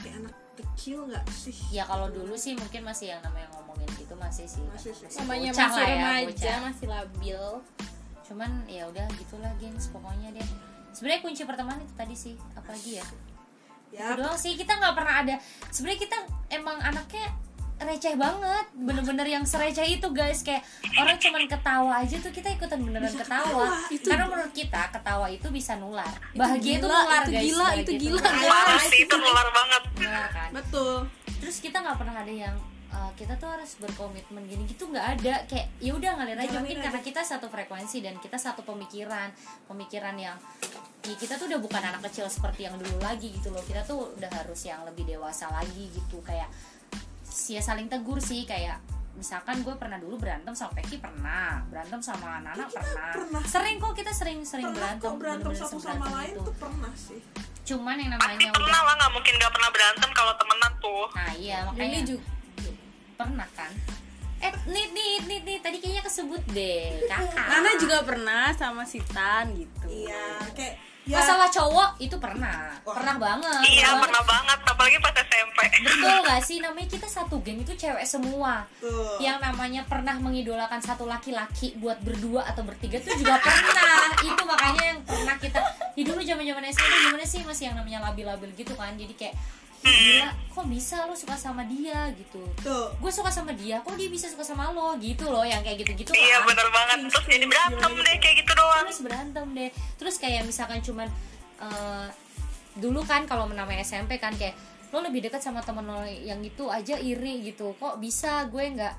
kayak 0.00 0.14
anak 0.24 0.34
kecil 0.56 1.08
nggak 1.08 1.24
sih? 1.32 1.56
Ya 1.72 1.84
kalau 1.88 2.08
dulu 2.08 2.36
sih 2.36 2.56
mungkin 2.56 2.84
masih 2.84 3.16
yang 3.16 3.20
namanya 3.24 3.48
ngomongin 3.56 3.88
gitu 3.96 4.14
masih 4.16 4.46
sih. 4.48 4.64
Masih 4.72 4.92
sih. 4.96 5.08
namanya 5.20 5.50
masih 5.52 5.68
lah 5.68 5.86
ya, 5.86 5.96
remaja 5.96 6.26
bocah. 6.28 6.58
masih 6.64 6.86
labil. 6.88 7.44
Cuman 8.24 8.50
ya 8.68 8.82
udah 8.88 9.06
gitulah 9.16 9.52
gengs 9.60 9.88
pokoknya 9.92 10.28
deh. 10.32 10.48
Sebenarnya 10.92 11.20
kunci 11.24 11.42
pertemanan 11.48 11.80
itu 11.84 11.94
tadi 11.96 12.14
sih 12.16 12.34
apalagi 12.52 13.00
ya? 13.00 13.06
Ya 13.92 14.16
itu 14.16 14.24
doang 14.24 14.38
sih 14.40 14.52
kita 14.56 14.72
nggak 14.76 14.94
pernah 14.96 15.14
ada. 15.24 15.34
Sebenarnya 15.68 16.00
kita 16.00 16.18
emang 16.52 16.80
anaknya 16.80 17.28
receh 17.80 18.14
banget 18.14 18.66
bener-bener 18.76 19.26
yang 19.26 19.44
sereceh 19.44 19.86
itu 19.86 20.08
guys. 20.14 20.40
Kayak 20.44 20.62
orang 20.98 21.16
cuman 21.18 21.42
ketawa 21.48 21.92
aja 22.04 22.16
tuh 22.20 22.32
kita 22.32 22.48
ikutan 22.54 22.80
beneran 22.82 23.12
ketawa. 23.12 23.68
karena 23.90 24.24
menurut 24.28 24.54
kita 24.54 24.82
ketawa 24.92 25.26
itu 25.28 25.48
bisa 25.50 25.76
nular. 25.76 26.12
Bahagia 26.36 26.78
itu, 26.78 26.86
nular 26.86 27.22
itu 27.26 27.32
guys. 27.32 27.44
gila, 27.50 27.64
bahagia 27.64 27.82
itu 27.82 27.92
gila. 27.98 28.32
Sih, 28.86 29.00
itu 29.04 29.14
nular 29.18 29.48
banget. 29.50 29.82
nular 29.98 30.28
kan? 30.30 30.48
Betul. 30.54 30.96
Terus 31.42 31.56
kita 31.58 31.76
nggak 31.82 31.96
pernah 31.98 32.14
ada 32.22 32.32
yang 32.32 32.56
uh, 32.92 33.10
kita 33.18 33.34
tuh 33.40 33.48
harus 33.50 33.74
berkomitmen 33.80 34.44
gini 34.46 34.62
gitu 34.68 34.86
nggak 34.92 35.18
ada. 35.18 35.34
Kayak 35.48 35.66
ya 35.82 35.92
udah 35.96 36.10
ngalir 36.20 36.38
aja. 36.38 36.56
Mungkin 36.60 36.78
aja. 36.78 36.84
karena 36.86 37.00
kita 37.02 37.20
satu 37.24 37.46
frekuensi 37.50 37.98
dan 38.04 38.14
kita 38.20 38.38
satu 38.38 38.62
pemikiran. 38.62 39.32
Pemikiran 39.66 40.14
yang 40.14 40.36
ya 41.02 41.14
kita 41.18 41.34
tuh 41.34 41.50
udah 41.50 41.58
bukan 41.58 41.82
anak 41.82 42.06
kecil 42.06 42.30
seperti 42.30 42.70
yang 42.70 42.78
dulu 42.78 43.02
lagi 43.02 43.32
gitu 43.34 43.50
loh. 43.50 43.64
Kita 43.64 43.82
tuh 43.82 44.14
udah 44.14 44.30
harus 44.30 44.60
yang 44.62 44.84
lebih 44.86 45.08
dewasa 45.08 45.50
lagi 45.50 45.90
gitu. 45.90 46.22
Kayak 46.22 46.46
ya 47.48 47.60
saling 47.64 47.88
tegur 47.88 48.20
sih 48.20 48.44
kayak 48.44 48.78
misalkan 49.12 49.60
gue 49.60 49.74
pernah 49.76 50.00
dulu 50.00 50.16
berantem 50.16 50.56
sama 50.56 50.72
Peki 50.80 50.96
pernah 51.04 51.60
berantem 51.68 52.00
sama 52.00 52.40
Nana 52.40 52.64
pernah. 52.64 53.12
pernah. 53.12 53.42
sering 53.44 53.76
kok 53.76 53.92
kita 53.92 54.12
sering 54.12 54.40
sering 54.42 54.72
pernah 54.72 54.96
berantem 54.96 55.10
kok 55.12 55.16
berantem 55.20 55.52
satu 55.52 55.78
sama 55.78 56.06
lain 56.08 56.32
itu. 56.32 56.40
tuh 56.40 56.56
pernah 56.56 56.92
sih 56.96 57.20
cuman 57.62 57.94
yang 58.00 58.10
Pasti 58.16 58.26
namanya 58.26 58.50
pernah 58.56 58.66
udah 58.66 58.80
lah, 58.82 58.94
nggak 58.98 59.10
mungkin 59.12 59.32
nggak 59.38 59.52
pernah 59.52 59.70
berantem 59.70 60.10
kalau 60.16 60.32
temenan 60.34 60.72
tuh. 60.80 61.06
nah 61.14 61.32
iya 61.36 61.56
ini 61.60 61.66
makanya 61.68 62.00
juga 62.08 62.24
pernah 63.14 63.48
kan 63.54 63.72
eh 64.42 64.52
nih 64.66 64.86
nih 64.90 65.12
nih 65.30 65.38
nih 65.46 65.56
tadi 65.62 65.76
kayaknya 65.78 66.02
kesebut 66.02 66.42
deh 66.50 67.06
kakak 67.06 67.46
Nana 67.46 67.70
juga 67.78 67.96
pernah 68.02 68.50
sama 68.56 68.82
si 68.82 68.98
Tan 69.12 69.54
gitu 69.54 69.86
iya 69.86 70.42
kayak 70.56 70.91
ya. 71.04 71.18
Masalah 71.18 71.48
cowok 71.48 71.90
itu 71.98 72.16
pernah 72.16 72.72
pernah 72.82 73.16
banget 73.16 73.62
Iya, 73.64 73.90
pernah 73.90 74.02
pernah 74.02 74.22
banget. 74.24 74.58
Apalagi 74.62 74.96
pas 74.98 75.14
SMP. 75.14 75.58
betul 75.82 76.18
gak 76.28 76.40
sih? 76.42 76.56
Namanya 76.58 76.88
kita 76.88 77.06
satu 77.06 77.38
geng 77.40 77.58
itu 77.58 77.72
cewek 77.72 78.02
semua. 78.02 78.62
Tuh 78.78 79.18
yang 79.18 79.38
namanya 79.38 79.82
pernah 79.84 80.14
mengidolakan 80.16 80.78
satu 80.78 81.04
laki-laki 81.04 81.74
buat 81.76 81.98
berdua 82.00 82.46
atau 82.46 82.62
bertiga 82.62 82.98
tuh 82.98 83.14
juga 83.14 83.38
pernah. 83.38 84.10
Itu 84.28 84.42
makanya 84.42 84.82
yang 84.88 85.00
pernah 85.02 85.36
kita 85.36 85.58
di 85.92 86.02
dulu 86.02 86.20
zaman 86.20 86.42
zaman 86.42 86.64
SMP 86.66 86.94
gimana 87.02 87.24
sih 87.24 87.40
masih 87.42 87.64
yang 87.70 87.76
namanya 87.76 87.98
labil-labil 88.06 88.50
gitu 88.54 88.72
kan. 88.74 88.94
Jadi 88.94 89.14
kayak 89.14 89.34
"Ih, 89.34 89.61
gila 89.84 90.30
kok 90.52 90.66
bisa 90.68 91.08
lo 91.08 91.14
suka 91.16 91.34
sama 91.34 91.64
dia 91.64 92.12
gitu? 92.14 92.38
Tuh. 92.60 92.92
Gue 93.00 93.08
suka 93.08 93.32
sama 93.32 93.50
dia 93.52 93.80
kok 93.80 93.96
dia 93.96 94.06
bisa 94.06 94.28
suka 94.28 94.44
sama 94.44 94.68
lo? 94.70 94.94
Gitu 94.96 95.24
loh 95.26 95.42
yang 95.42 95.60
kayak 95.60 95.80
gitu-gitu 95.80 96.12
Iya, 96.12 96.40
kan. 96.40 96.48
bener 96.52 96.68
banget. 96.68 96.98
Terus 97.08 97.24
jadi 97.26 97.46
berantem 97.48 97.92
deh 97.96 98.16
kayak 98.20 98.36
gitu 98.44 98.52
doang. 98.52 98.84
terus 98.84 99.00
berantem 99.02 99.46
deh. 99.52 99.70
Terus 99.96 100.14
kayak 100.20 100.42
misalkan 100.44 100.78
cuman 100.84 101.08
eh, 101.58 102.06
dulu 102.76 103.00
kan 103.02 103.24
kalau 103.24 103.48
namanya 103.48 103.80
SMP 103.80 104.16
kan 104.16 104.32
kayak 104.36 104.54
lo 104.92 105.00
lebih 105.00 105.24
dekat 105.24 105.40
sama 105.40 105.64
temen 105.64 105.88
lo 105.88 106.04
yang 106.04 106.44
itu 106.44 106.68
aja 106.68 107.00
iri 107.00 107.40
gitu. 107.42 107.72
Kok 107.80 107.96
bisa? 107.96 108.44
Gue 108.46 108.68
nggak 108.70 108.94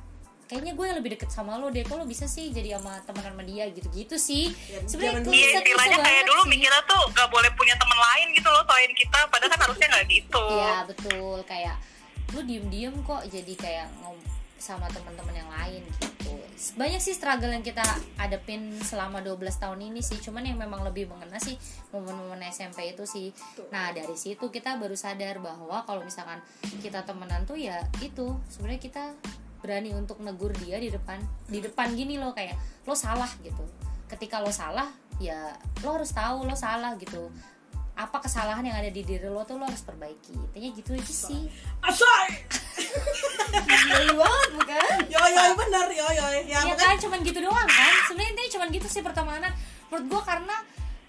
kayaknya 0.54 0.78
gue 0.78 0.88
lebih 1.02 1.10
deket 1.18 1.34
sama 1.34 1.58
lo 1.58 1.74
deh 1.74 1.82
kok 1.82 1.98
lo 1.98 2.06
bisa 2.06 2.30
sih 2.30 2.54
jadi 2.54 2.78
sama 2.78 3.02
temenan 3.02 3.34
sama 3.34 3.42
dia 3.42 3.66
gitu-gitu 3.74 4.14
sih 4.22 4.54
Ya, 4.70 4.86
sebenarnya. 4.86 5.26
Iya, 5.26 5.50
istilahnya 5.66 5.98
kayak 5.98 6.24
dulu 6.30 6.42
mikirnya 6.46 6.82
tuh 6.86 7.04
gak 7.10 7.26
boleh 7.34 7.50
punya 7.58 7.74
teman 7.74 7.98
lain 7.98 8.28
gitu 8.38 8.48
loh 8.54 8.62
selain 8.70 8.92
kita. 8.94 9.20
Padahal 9.34 9.50
kan 9.50 9.62
harusnya 9.66 9.88
nggak 9.90 10.06
gitu. 10.12 10.46
Iya 10.54 10.78
betul 10.86 11.38
kayak 11.50 11.76
lu 12.38 12.42
diem-diem 12.46 12.96
kok 13.02 13.22
jadi 13.30 13.54
kayak 13.58 13.88
ngom 14.02 14.18
sama 14.60 14.88
teman-teman 14.94 15.36
yang 15.36 15.50
lain 15.50 15.82
gitu. 16.00 16.34
Banyak 16.80 17.02
sih 17.04 17.12
struggle 17.12 17.52
yang 17.52 17.66
kita 17.66 17.84
hadapin 18.16 18.80
selama 18.80 19.20
12 19.20 19.40
tahun 19.60 19.80
ini 19.92 20.00
sih. 20.00 20.22
Cuman 20.22 20.46
yang 20.48 20.56
memang 20.60 20.84
lebih 20.84 21.10
mengena 21.10 21.40
sih 21.42 21.58
momen-momen 21.92 22.40
SMP 22.48 22.92
itu 22.92 23.04
sih. 23.04 23.32
Nah, 23.72 23.92
dari 23.92 24.16
situ 24.16 24.48
kita 24.48 24.80
baru 24.80 24.96
sadar 24.96 25.44
bahwa 25.44 25.84
kalau 25.84 26.06
misalkan 26.06 26.40
kita 26.80 27.04
temenan 27.04 27.44
tuh 27.44 27.60
ya 27.60 27.84
itu 28.00 28.38
sebenarnya 28.48 28.82
kita 28.82 29.04
berani 29.64 29.96
untuk 29.96 30.20
negur 30.20 30.52
dia 30.60 30.76
di 30.76 30.92
depan 30.92 31.24
di 31.48 31.64
depan 31.64 31.96
gini 31.96 32.20
loh 32.20 32.36
kayak 32.36 32.60
lo 32.84 32.92
salah 32.92 33.32
gitu. 33.40 33.64
Ketika 34.12 34.44
lo 34.44 34.52
salah 34.52 34.92
ya 35.24 35.56
lo 35.88 35.96
harus 35.96 36.12
tahu 36.12 36.44
lo 36.44 36.52
salah 36.60 37.00
gitu. 37.00 37.32
Apa 37.96 38.20
kesalahan 38.20 38.68
yang 38.68 38.76
ada 38.76 38.92
di 38.92 39.08
diri 39.08 39.32
lo 39.32 39.48
tuh 39.48 39.56
lo 39.56 39.64
harus 39.64 39.80
perbaiki. 39.88 40.36
Intinya 40.36 40.70
gitu 40.76 40.92
aja 40.92 41.14
sih. 41.16 41.48
Asoy 41.80 42.44
geli 43.64 44.12
banget 44.20 44.50
bukan? 44.60 44.98
Yo 45.08 45.22
yo 45.24 45.44
bener. 45.56 45.88
Yo 45.96 46.08
yo 46.12 46.26
ya 46.44 46.60
ya 46.60 46.76
kan? 46.76 47.00
Cuman 47.00 47.24
gitu 47.24 47.40
doang 47.40 47.70
kan? 47.70 47.94
Sebenarnya 48.12 48.32
intinya 48.36 48.52
cuman 48.60 48.68
gitu 48.76 48.88
sih 48.92 49.00
pertemanan. 49.00 49.52
Menurut 49.88 50.06
gua 50.12 50.22
karena 50.28 50.56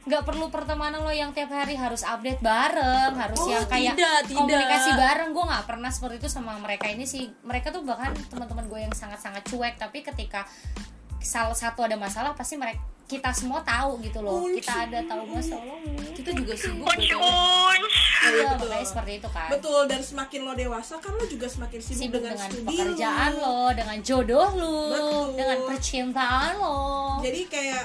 nggak 0.04 0.22
perlu 0.28 0.52
pertemanan 0.52 1.00
lo 1.00 1.08
yang 1.08 1.32
tiap 1.32 1.48
hari 1.48 1.80
harus 1.80 2.04
update 2.04 2.44
bareng 2.44 3.16
harus 3.16 3.40
Oh, 3.40 3.48
yang 3.48 3.64
kayak 3.64 3.96
tidak, 3.96 4.18
tidak. 4.28 4.36
komunikasi 4.36 4.90
bareng 4.92 5.30
gue 5.32 5.44
nggak 5.48 5.64
pernah 5.64 5.88
seperti 5.88 6.14
itu 6.20 6.28
sama 6.28 6.52
mereka 6.60 6.92
ini 6.92 7.08
sih 7.08 7.32
mereka 7.40 7.72
tuh 7.72 7.80
bahkan 7.88 8.12
teman-teman 8.28 8.68
gue 8.68 8.80
yang 8.84 8.92
sangat-sangat 8.92 9.40
cuek 9.48 9.80
tapi 9.80 10.04
ketika 10.04 10.44
salah 11.24 11.56
satu 11.56 11.88
ada 11.88 11.96
masalah 11.96 12.36
pasti 12.36 12.60
mereka 12.60 12.84
kita 13.04 13.32
semua 13.36 13.60
tahu 13.60 14.00
gitu 14.00 14.24
loh 14.24 14.44
kita 14.48 14.88
ada 14.88 15.00
tahu 15.04 15.24
masalah 15.28 15.76
kita 16.16 16.32
juga 16.32 16.52
sibuk 16.56 16.88
Unci 16.88 17.12
unci. 17.12 18.00
iya 18.28 18.56
betul. 18.56 18.68
makanya 18.68 18.86
seperti 18.88 19.12
itu 19.20 19.28
kan 19.28 19.48
betul 19.52 19.80
dan 19.84 20.00
semakin 20.00 20.40
lo 20.44 20.52
dewasa 20.56 20.94
kan 21.00 21.12
lo 21.12 21.24
juga 21.28 21.46
semakin 21.48 21.80
sibuk, 21.84 22.00
sibuk 22.00 22.20
dengan, 22.24 22.36
dengan, 22.36 22.48
studi 22.48 22.68
pekerjaan 22.76 23.32
lo. 23.36 23.44
lo, 23.44 23.60
dengan 23.76 23.98
jodoh 24.00 24.48
lo, 24.56 24.76
Betul. 24.88 25.24
dengan 25.36 25.58
percintaan 25.68 26.52
lo. 26.56 26.76
jadi 27.20 27.40
kayak 27.48 27.84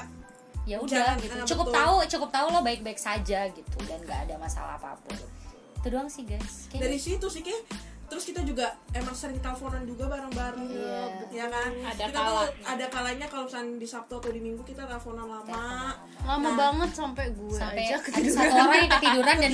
ya 0.70 0.78
udah 0.78 1.18
gitu. 1.18 1.34
Cukup 1.48 1.66
betul. 1.66 1.76
tahu, 1.76 1.94
cukup 2.08 2.30
tahu 2.30 2.46
lo 2.48 2.60
baik-baik 2.60 2.96
saja 2.96 3.50
gitu 3.50 3.76
dan 3.84 3.98
gak 4.02 4.20
ada 4.24 4.34
masalah 4.36 4.74
apa 4.74 4.94
pun. 4.96 5.18
Itu 5.76 5.88
doang 5.88 6.06
sih 6.06 6.22
guys. 6.22 6.68
Kayak 6.68 6.82
dari 6.84 6.98
situ 6.98 7.26
sih 7.26 7.40
kayak 7.40 7.66
terus 8.06 8.26
kita 8.26 8.42
juga 8.42 8.66
emang 8.90 9.14
sering 9.14 9.38
teleponan 9.38 9.86
juga 9.86 10.10
bareng-bareng 10.10 10.66
Iya. 10.66 10.98
ya 11.30 11.46
kan 11.46 11.70
Ada 11.86 12.04
kita 12.04 12.18
tuh 12.18 12.26
kalanya. 12.26 12.66
ada 12.66 12.86
kalanya 12.90 13.26
kalau 13.30 13.44
misalnya 13.46 13.78
di 13.78 13.86
Sabtu 13.86 14.14
atau 14.18 14.30
di 14.30 14.42
Minggu 14.42 14.62
kita 14.64 14.82
teleponan 14.82 15.30
lama 15.30 15.94
lama 16.20 16.42
Nah. 16.42 16.54
banget 16.58 16.90
sampai 16.92 17.30
gue 17.30 17.54
sampai 17.54 17.86
aja 17.86 17.94
ada 17.94 18.02
ketiduran 18.02 18.34
satu 18.34 18.54
orang 18.58 18.78
yang 18.80 18.90
ketiduran 18.98 19.36
dan 19.38 19.52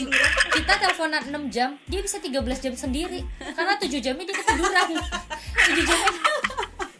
kita 0.50 0.73
teleponan 0.75 1.23
6 1.23 1.52
jam 1.52 1.70
dia 1.85 2.00
bisa 2.00 2.16
13 2.16 2.32
jam 2.58 2.75
sendiri 2.75 3.20
karena 3.37 3.75
7 3.76 3.92
jamnya 4.00 4.25
dia 4.25 4.37
ketiduran 4.40 4.88
7 5.68 5.85
jamnya 5.85 6.20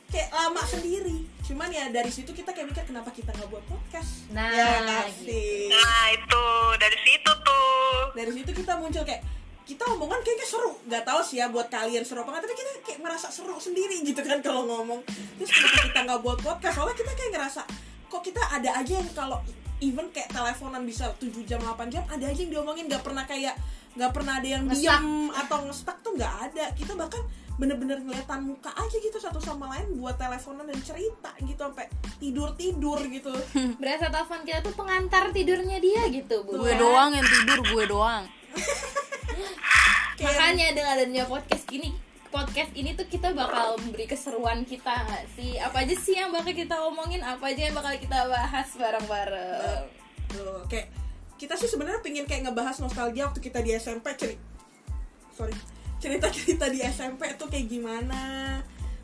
kayak 0.07 0.29
lama 0.31 0.61
sendiri 0.63 1.17
cuman 1.47 1.71
ya 1.71 1.87
dari 1.95 2.11
situ 2.11 2.35
kita 2.35 2.51
kayak 2.51 2.75
mikir 2.75 2.85
kenapa 2.91 3.15
kita 3.15 3.31
nggak 3.31 3.47
buat 3.47 3.63
podcast? 3.71 4.27
Nah, 4.35 4.51
ya 4.51 5.07
gitu. 5.07 5.31
sih? 5.31 5.71
Nah 5.71 6.05
itu. 6.11 6.45
Dari 6.83 6.99
situ 6.99 7.33
tuh. 7.47 7.99
dari 8.17 8.33
situ 8.33 8.51
kita 8.51 8.73
muncul 8.81 9.05
kayak 9.05 9.23
kita 9.67 9.83
omongan 9.95 10.19
kayaknya 10.27 10.47
seru. 10.47 10.73
Nggak 10.91 11.05
tahu 11.07 11.21
sih 11.23 11.37
ya 11.39 11.47
buat 11.51 11.71
kalian 11.71 12.03
seru 12.03 12.27
apa 12.27 12.35
nggak 12.35 12.43
tapi 12.47 12.55
kita 12.59 12.71
kayak 12.83 13.01
merasa 13.03 13.29
seru 13.31 13.55
sendiri 13.63 14.03
gitu 14.03 14.19
kan 14.27 14.43
kalau 14.43 14.67
ngomong. 14.67 15.03
Terus 15.39 15.51
kenapa 15.55 15.79
kita 15.87 16.01
nggak 16.07 16.21
buat 16.27 16.39
podcast? 16.43 16.75
Soalnya 16.75 16.97
kita 16.99 17.13
kayak 17.15 17.31
ngerasa 17.39 17.63
kok 18.07 18.23
kita 18.23 18.43
ada 18.43 18.71
aja 18.83 18.93
yang 18.99 19.11
kalau 19.15 19.39
even 19.83 20.07
kayak 20.11 20.33
teleponan 20.33 20.83
bisa 20.87 21.13
7 21.19 21.31
jam 21.45 21.61
8 21.61 21.93
jam 21.93 22.03
ada 22.11 22.25
aja 22.27 22.41
yang 22.43 22.51
diomongin. 22.51 22.91
Nggak 22.91 23.03
pernah 23.07 23.23
kayak 23.23 23.55
nggak 23.97 24.13
pernah 24.13 24.33
ada 24.43 24.49
yang 24.49 24.65
diam 24.67 25.31
atau 25.31 25.59
ngestak 25.67 26.03
tuh 26.03 26.15
nggak 26.19 26.35
ada. 26.51 26.65
Kita 26.75 26.99
bahkan 26.99 27.23
bener-bener 27.57 27.99
ngeliatan 28.05 28.41
muka 28.45 28.69
aja 28.77 28.97
gitu 29.01 29.17
satu 29.17 29.41
sama 29.41 29.73
lain 29.73 29.97
buat 29.97 30.21
teleponan 30.21 30.69
dan 30.69 30.81
cerita 30.85 31.33
gitu 31.41 31.57
sampai 31.57 31.89
tidur 32.21 32.53
tidur 32.55 33.01
gitu. 33.09 33.33
Berasa 33.81 34.13
telepon 34.13 34.45
kita 34.45 34.61
tuh 34.61 34.75
pengantar 34.77 35.33
tidurnya 35.33 35.81
dia 35.81 36.05
gitu 36.13 36.45
bu. 36.45 36.61
Gue 36.61 36.77
doang 36.77 37.17
yang 37.17 37.25
tidur 37.25 37.61
gue 37.65 37.85
doang. 37.89 38.25
Makanya 40.25 40.73
dengan 40.73 40.97
adanya 40.97 41.25
podcast 41.29 41.69
ini 41.73 41.93
podcast 42.33 42.73
ini 42.77 42.93
tuh 42.93 43.09
kita 43.09 43.33
bakal 43.33 43.81
memberi 43.81 44.05
keseruan 44.05 44.65
kita 44.69 44.93
nggak 45.09 45.25
sih? 45.37 45.57
Apa 45.57 45.85
aja 45.85 45.95
sih 45.97 46.17
yang 46.17 46.33
bakal 46.33 46.53
kita 46.53 46.77
omongin? 46.85 47.25
Apa 47.25 47.53
aja 47.53 47.73
yang 47.73 47.77
bakal 47.77 47.97
kita 47.97 48.29
bahas 48.29 48.69
bareng-bareng? 48.77 49.89
Tuh, 50.33 50.61
kayak 50.69 50.93
kita 51.37 51.53
sih 51.57 51.69
sebenarnya 51.69 52.01
pengen 52.01 52.25
kayak 52.25 52.49
ngebahas 52.49 52.81
nostalgia 52.81 53.29
waktu 53.29 53.41
kita 53.45 53.61
di 53.61 53.77
SMP 53.77 54.13
cerita 54.17 54.57
sorry 55.37 55.53
cerita 56.07 56.31
cerita 56.31 56.67
di 56.71 56.79
SMP 56.87 57.35
tuh 57.35 57.51
kayak 57.51 57.67
gimana? 57.67 58.23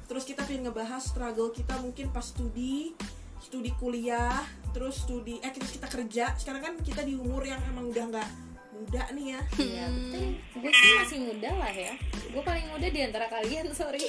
Terus 0.06 0.23
kita 0.23 0.47
pengen 0.47 0.71
ngebahas 0.71 1.02
struggle 1.02 1.50
kita 1.50 1.75
mungkin 1.82 2.14
pas 2.14 2.23
studi 2.23 2.94
studi 3.42 3.75
kuliah 3.75 4.47
terus 4.71 5.02
studi 5.02 5.42
eh 5.42 5.50
terus 5.50 5.75
kita 5.75 5.90
kerja. 5.90 6.30
Sekarang 6.38 6.62
kan 6.62 6.75
kita 6.78 7.02
di 7.02 7.18
umur 7.18 7.42
yang 7.42 7.59
emang 7.75 7.90
udah 7.90 8.06
nggak 8.06 8.28
muda 8.71 9.02
nih 9.18 9.26
ya. 9.35 9.40
Iya, 9.59 9.85
betul. 9.90 10.26
gue 10.62 10.71
sih 10.71 10.90
masih 11.02 11.18
muda 11.26 11.50
lah 11.59 11.75
ya. 11.75 11.94
Gue 12.30 12.42
paling 12.47 12.66
muda 12.71 12.87
di 12.87 13.00
antara 13.02 13.26
kalian 13.26 13.66
sorry. 13.78 14.06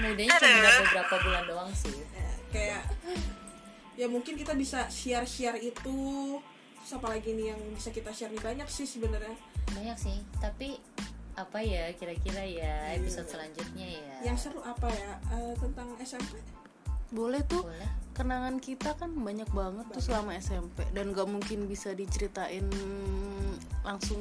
Mudanya 0.00 0.32
cuma 0.40 0.72
beberapa 0.88 1.14
bulan 1.20 1.44
doang 1.44 1.72
sih. 1.76 2.00
Eh, 2.16 2.36
kayak 2.48 2.82
ya 4.00 4.08
mungkin 4.08 4.40
kita 4.40 4.56
bisa 4.56 4.88
share-share 4.88 5.60
itu. 5.60 6.00
Terus 6.80 6.92
apalagi 6.96 7.36
nih 7.36 7.52
yang 7.52 7.60
bisa 7.76 7.92
kita 7.92 8.08
share 8.08 8.32
nih? 8.32 8.40
Banyak 8.40 8.68
sih 8.72 8.88
sebenarnya. 8.88 9.36
Banyak 9.76 9.96
sih, 10.00 10.16
tapi 10.40 10.80
apa 11.32 11.58
ya 11.64 11.88
kira-kira 11.96 12.44
ya 12.44 12.92
episode 12.92 13.24
selanjutnya 13.24 13.88
ya. 13.88 14.32
yang 14.32 14.36
seru 14.36 14.60
apa 14.60 14.92
ya? 14.92 15.16
Eh, 15.32 15.54
tentang 15.56 15.96
SMP 16.00 16.38
boleh 17.12 17.44
tuh. 17.44 17.62
Boleh. 17.68 18.00
kenangan 18.12 18.60
kita 18.60 18.92
kan 19.00 19.08
banyak 19.08 19.48
banget 19.56 19.88
tuh 19.88 20.04
selama 20.04 20.36
SMP 20.36 20.84
dan 20.92 21.16
gak 21.16 21.28
mungkin 21.32 21.64
bisa 21.64 21.96
diceritain 21.96 22.68
langsung 23.80 24.20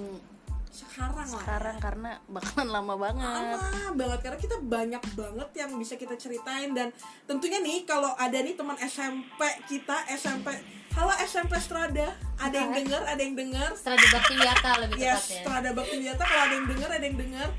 sekarang 0.72 1.28
lah 1.28 1.28
sekarang 1.28 1.78
karena 1.84 2.12
bakalan 2.32 2.70
lama 2.72 2.96
banget. 2.96 3.28
Lama 3.60 3.92
banget 3.92 4.20
karena 4.24 4.40
kita 4.40 4.58
banyak 4.64 5.04
banget 5.20 5.50
yang 5.60 5.72
bisa 5.76 6.00
kita 6.00 6.16
ceritain. 6.16 6.72
Dan 6.72 6.96
tentunya 7.28 7.60
nih 7.60 7.84
kalau 7.84 8.16
ada 8.16 8.40
nih 8.40 8.56
teman 8.56 8.80
SMP 8.80 9.44
kita 9.68 10.08
SMP 10.16 10.48
halo 10.92 11.14
SMP 11.24 11.56
Strada 11.58 12.14
ada 12.38 12.56
yang 12.56 12.72
dengar 12.76 13.02
ada 13.06 13.22
yang 13.22 13.36
dengar 13.36 13.70
di 13.74 14.08
Bakti 14.10 14.34
Wiyata 14.36 14.72
lebih 14.84 14.98
yes 14.98 15.22
tepatnya. 15.24 15.40
Strada 15.42 15.70
Bakti 15.72 15.96
Wiyata 15.98 16.24
kalau 16.24 16.44
ada 16.44 16.56
yang 16.56 16.68
dengar 16.68 16.90
ada 16.92 17.06
yang 17.06 17.18
dengar 17.18 17.50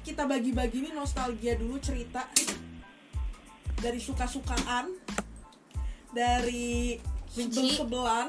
kita 0.00 0.22
bagi-bagi 0.24 0.78
nih 0.88 0.92
nostalgia 0.92 1.54
dulu 1.54 1.76
cerita 1.78 2.24
dari 3.76 4.00
suka-sukaan 4.00 4.86
dari 6.10 6.98
Benci. 7.30 7.54
sebel-sebelan 7.54 8.28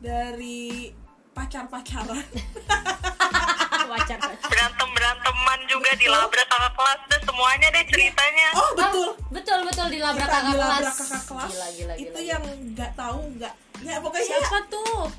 dari 0.00 0.90
pacar-pacaran 1.30 2.24
Wajar 3.90 4.22
berantem 4.22 4.88
beranteman 4.94 5.58
juga 5.66 5.90
dilabrak 5.98 6.46
kakak 6.46 6.72
kelas 6.78 7.00
deh 7.10 7.20
semuanya 7.26 7.66
deh 7.74 7.84
ceritanya. 7.90 8.48
Oh 8.54 8.70
betul. 8.78 9.02
Oh, 9.02 9.14
betul 9.34 9.58
betul 9.66 9.86
dilabrak 9.90 10.30
kita 10.30 10.38
kakak 10.38 10.54
dilabrak 10.54 10.94
kelas. 10.94 11.10
kakak 11.10 11.22
kelas. 11.26 11.50
Gila 11.50 11.68
gila 11.74 11.94
itu 11.98 12.20
gila. 12.22 12.30
yang 12.30 12.44
nggak 12.70 12.90
tahu 12.94 13.20
nggak 13.34 13.52
ya 13.82 13.98
pokoknya 13.98 14.26
siapa 14.30 14.58
tuh? 14.70 15.10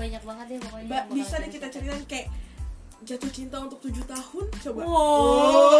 Banyak 0.00 0.22
banget 0.24 0.46
deh 0.48 0.58
pokoknya. 0.64 0.88
Bakal 0.88 1.12
bisa 1.12 1.34
deh 1.44 1.50
kita 1.52 1.66
ceritain. 1.68 2.04
kayak 2.08 2.32
jatuh 3.04 3.28
cinta 3.28 3.56
untuk 3.60 3.76
tujuh 3.84 4.04
tahun 4.08 4.44
coba. 4.64 4.80
Oh, 4.88 5.76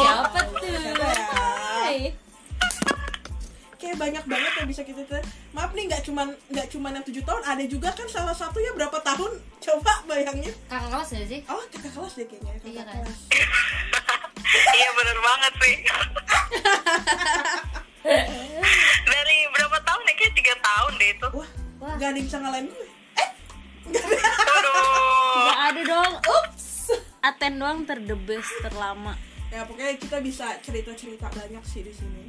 siapa 0.00 0.40
tuh? 0.40 0.64
Siapa 0.64 1.04
ya? 1.92 2.12
Kayak 3.76 3.96
banyak 4.00 4.24
banget 4.24 4.52
yang 4.56 4.68
bisa 4.72 4.80
kita 4.80 5.04
ceritain 5.04 5.43
maaf 5.54 5.70
nih 5.70 5.86
nggak 5.86 6.02
cuman 6.02 6.28
nggak 6.50 6.66
cuman 6.66 6.90
yang 6.92 7.06
tujuh 7.06 7.22
tahun 7.22 7.42
ada 7.46 7.62
juga 7.64 7.88
kan 7.94 8.10
salah 8.10 8.34
satu 8.34 8.58
ya 8.58 8.74
berapa 8.74 8.98
tahun? 9.00 9.38
Coba 9.62 10.02
bayangin. 10.04 10.50
Kakak 10.66 10.90
kelas 10.90 11.08
gak 11.14 11.26
sih? 11.26 11.40
oh 11.46 11.62
kakak 11.70 11.92
kelas 11.94 12.12
deh 12.14 12.26
kayaknya 12.26 12.50
kakak 12.52 12.68
Iya 12.68 12.82
kan? 12.82 12.96
kelas 13.00 13.20
iya 14.78 14.88
bener 14.92 15.18
banget 15.20 15.52
sih. 15.56 15.76
Dari 19.06 19.36
berapa 19.48 19.78
tahun 19.80 20.02
ya? 20.04 20.14
Kayak 20.14 20.34
tiga 20.34 20.54
tahun 20.58 20.92
deh 20.98 21.10
itu. 21.10 21.28
Wah 21.32 21.50
Wah. 21.80 21.94
nggak 21.94 22.08
ada 22.08 22.16
yang 22.16 22.26
bisa 22.26 22.38
ngalahin 22.38 22.66
gue. 22.66 22.88
Aduh. 24.50 25.44
Gak 25.44 25.60
ada 25.70 25.80
dong. 25.84 26.12
Ups. 26.18 26.66
Aten 27.20 27.54
doang 27.56 27.80
ter 27.84 27.98
the 28.00 28.16
best 28.18 28.50
terlama. 28.60 29.14
Ya 29.48 29.62
pokoknya 29.62 29.94
kita 29.96 30.18
bisa 30.18 30.58
cerita 30.60 30.90
cerita 30.92 31.30
banyak 31.30 31.62
sih 31.62 31.80
di 31.80 31.94
sini 31.94 32.26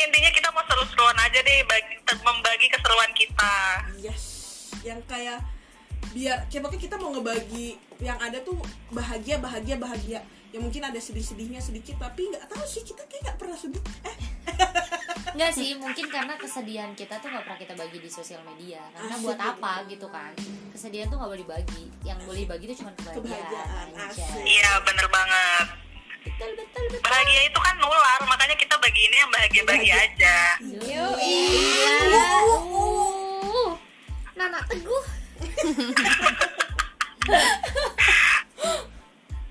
intinya 0.00 0.30
kita 0.32 0.48
mau 0.50 0.64
seru-seruan 0.64 1.18
aja 1.20 1.40
deh 1.44 1.58
bagi, 1.68 1.94
membagi 2.24 2.66
keseruan 2.72 3.12
kita. 3.12 3.54
Yes. 4.00 4.24
Yang 4.80 5.00
kayak 5.06 5.38
biar 6.12 6.44
kayak 6.50 6.62
pokoknya 6.66 6.82
kita 6.84 6.96
mau 7.00 7.10
ngebagi 7.14 7.80
yang 8.02 8.18
ada 8.20 8.40
tuh 8.42 8.58
bahagia 8.92 9.36
bahagia 9.38 9.76
bahagia. 9.76 10.20
Ya 10.52 10.58
mungkin 10.60 10.84
ada 10.84 11.00
sedih-sedihnya 11.00 11.64
sedikit 11.64 11.96
tapi 11.96 12.28
nggak 12.28 12.44
tahu 12.52 12.64
sih 12.68 12.84
kita 12.84 13.04
kayak 13.08 13.32
nggak 13.32 13.38
pernah 13.40 13.56
sedih. 13.56 13.82
Eh. 14.04 14.16
Enggak 15.32 15.56
sih, 15.56 15.72
mungkin 15.80 16.12
karena 16.12 16.36
kesedihan 16.36 16.92
kita 16.92 17.16
tuh 17.16 17.32
gak 17.32 17.48
pernah 17.48 17.56
kita 17.56 17.72
bagi 17.72 18.04
di 18.04 18.10
sosial 18.12 18.44
media. 18.44 18.84
Karena 18.92 19.16
Asik 19.16 19.24
buat 19.24 19.38
gitu. 19.40 19.48
apa 19.48 19.72
gitu 19.88 20.06
kan? 20.12 20.32
Kesedihan 20.76 21.08
tuh 21.08 21.16
gak 21.16 21.30
boleh 21.32 21.40
dibagi. 21.40 21.84
Yang 22.04 22.18
boleh 22.28 22.40
dibagi 22.44 22.64
tuh 22.68 22.76
cuma 22.84 22.90
kebahagiaan, 22.92 23.86
iya 24.44 24.76
bener 24.84 25.08
banget 25.08 25.81
Betul, 26.22 26.50
betul, 26.54 26.84
betul. 26.90 27.02
Bahagia 27.02 27.42
itu 27.50 27.58
kan 27.58 27.74
nular 27.82 28.20
makanya 28.30 28.56
kita 28.58 28.74
bagi 28.78 29.00
ini 29.10 29.16
yang 29.18 29.30
bahagia-bahagia 29.30 29.96
aja. 29.98 30.36
Yo, 30.62 31.06
iya. 31.18 31.94
Uh, 32.70 33.74
Nana 34.38 34.62
teguh. 34.70 35.04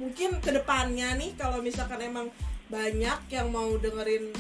Mungkin 0.02 0.30
ke 0.42 0.52
depannya 0.56 1.14
nih 1.20 1.38
kalau 1.38 1.62
misalkan 1.62 2.02
emang 2.02 2.28
banyak 2.72 3.20
yang 3.30 3.52
mau 3.52 3.76
dengerin 3.78 4.32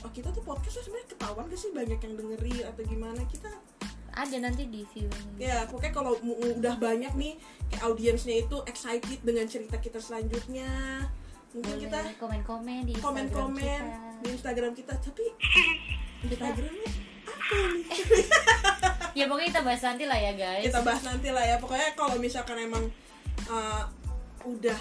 oh 0.00 0.10
kita 0.10 0.32
tuh 0.32 0.40
podcastnya 0.40 0.82
sebenarnya 0.82 1.08
ketahuan 1.12 1.44
gak 1.52 1.60
sih 1.60 1.70
banyak 1.76 2.00
yang 2.00 2.14
dengerin 2.16 2.64
atau 2.66 2.82
gimana? 2.88 3.20
Kita 3.28 3.52
Ada 4.16 4.36
nanti 4.40 4.64
di 4.72 4.80
view 4.96 5.12
ya 5.36 5.68
pokoknya 5.68 5.92
kalau 5.92 6.16
udah 6.56 6.74
banyak 6.80 7.12
nih 7.20 7.36
audiensnya 7.84 8.40
itu 8.40 8.56
excited 8.64 9.20
dengan 9.20 9.44
cerita 9.44 9.76
kita 9.76 10.00
selanjutnya. 10.00 11.04
Mungkin 11.52 11.88
kita 11.88 12.00
Boleh 12.00 12.16
komen-komen 12.20 12.80
di 12.84 12.92
Instagram 12.96 13.28
komen-komen 13.32 13.82
kita. 13.84 14.20
di 14.20 14.28
Instagram 14.32 14.72
kita. 14.72 14.94
Tapi 15.00 15.24
Instagramnya 16.26 16.90
apa 17.26 17.56
nih 17.72 17.84
Ya 19.18 19.24
pokoknya 19.24 19.48
kita 19.56 19.62
bahas 19.64 19.82
nanti 19.84 20.04
lah 20.04 20.18
ya 20.20 20.32
guys. 20.36 20.64
Kita 20.68 20.80
bahas 20.84 21.02
nanti 21.04 21.28
lah 21.32 21.44
ya. 21.44 21.56
Pokoknya 21.56 21.88
kalau 21.96 22.16
misalkan 22.20 22.56
emang 22.60 22.84
uh, 23.48 23.84
udah 24.44 24.76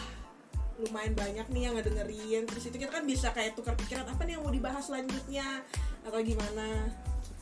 lumayan 0.76 1.16
banyak 1.16 1.48
nih 1.56 1.72
yang 1.72 1.74
ngedengerin 1.80 2.44
terus 2.44 2.68
itu 2.68 2.76
kita 2.76 2.92
kan 2.92 3.08
bisa 3.08 3.32
kayak 3.32 3.56
tukar 3.56 3.80
pikiran 3.80 4.04
apa 4.04 4.28
nih 4.28 4.36
yang 4.36 4.44
mau 4.44 4.52
dibahas 4.52 4.84
selanjutnya? 4.92 5.64
Atau 6.04 6.20
gimana 6.20 6.92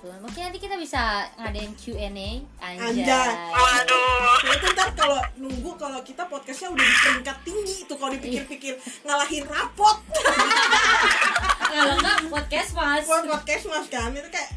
Betul. 0.04 0.20
Mungkin 0.20 0.42
nanti 0.44 0.60
kita 0.60 0.76
bisa 0.76 1.32
ngadain 1.40 1.72
Q&A 1.80 2.12
Anjay, 2.60 2.76
Anjay. 2.76 3.32
waduh. 3.56 4.36
Itu 4.52 4.68
ntar 4.76 4.92
kalau 5.00 5.24
nunggu 5.40 5.80
kalau 5.80 6.04
kita 6.04 6.28
podcastnya 6.28 6.76
udah 6.76 6.84
di 6.84 6.96
peringkat 7.08 7.38
tinggi 7.48 7.88
itu 7.88 7.94
kalau 7.96 8.12
dipikir-pikir. 8.12 8.76
Ngalahin 9.08 9.48
rapot. 9.48 10.04
Kalau 11.74 11.96
enggak. 11.98 12.20
Podcast 12.30 12.76
mas. 12.76 13.08
Buat 13.08 13.26
podcast 13.32 13.64
mas 13.72 13.88
kan? 13.88 14.12
Itu 14.12 14.28
kayak 14.28 14.52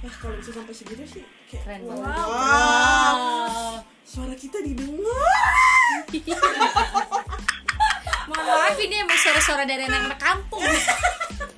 wah 0.00 0.14
kalau 0.16 0.34
bisa 0.40 0.50
sampai 0.56 0.72
segitu 0.72 1.04
sih 1.04 1.24
kayak 1.52 1.62
Keren 1.62 1.80
wow, 1.86 1.94
banget. 2.00 2.24
wow. 2.26 3.78
suara 4.02 4.34
kita 4.34 4.58
didengar. 4.64 5.30
Mohon 8.32 8.44
maaf 8.48 8.78
ini 8.80 8.96
emang 8.98 9.20
suara-suara 9.20 9.62
dari 9.68 9.86
anak-anak 9.86 10.18
kampung 10.18 10.64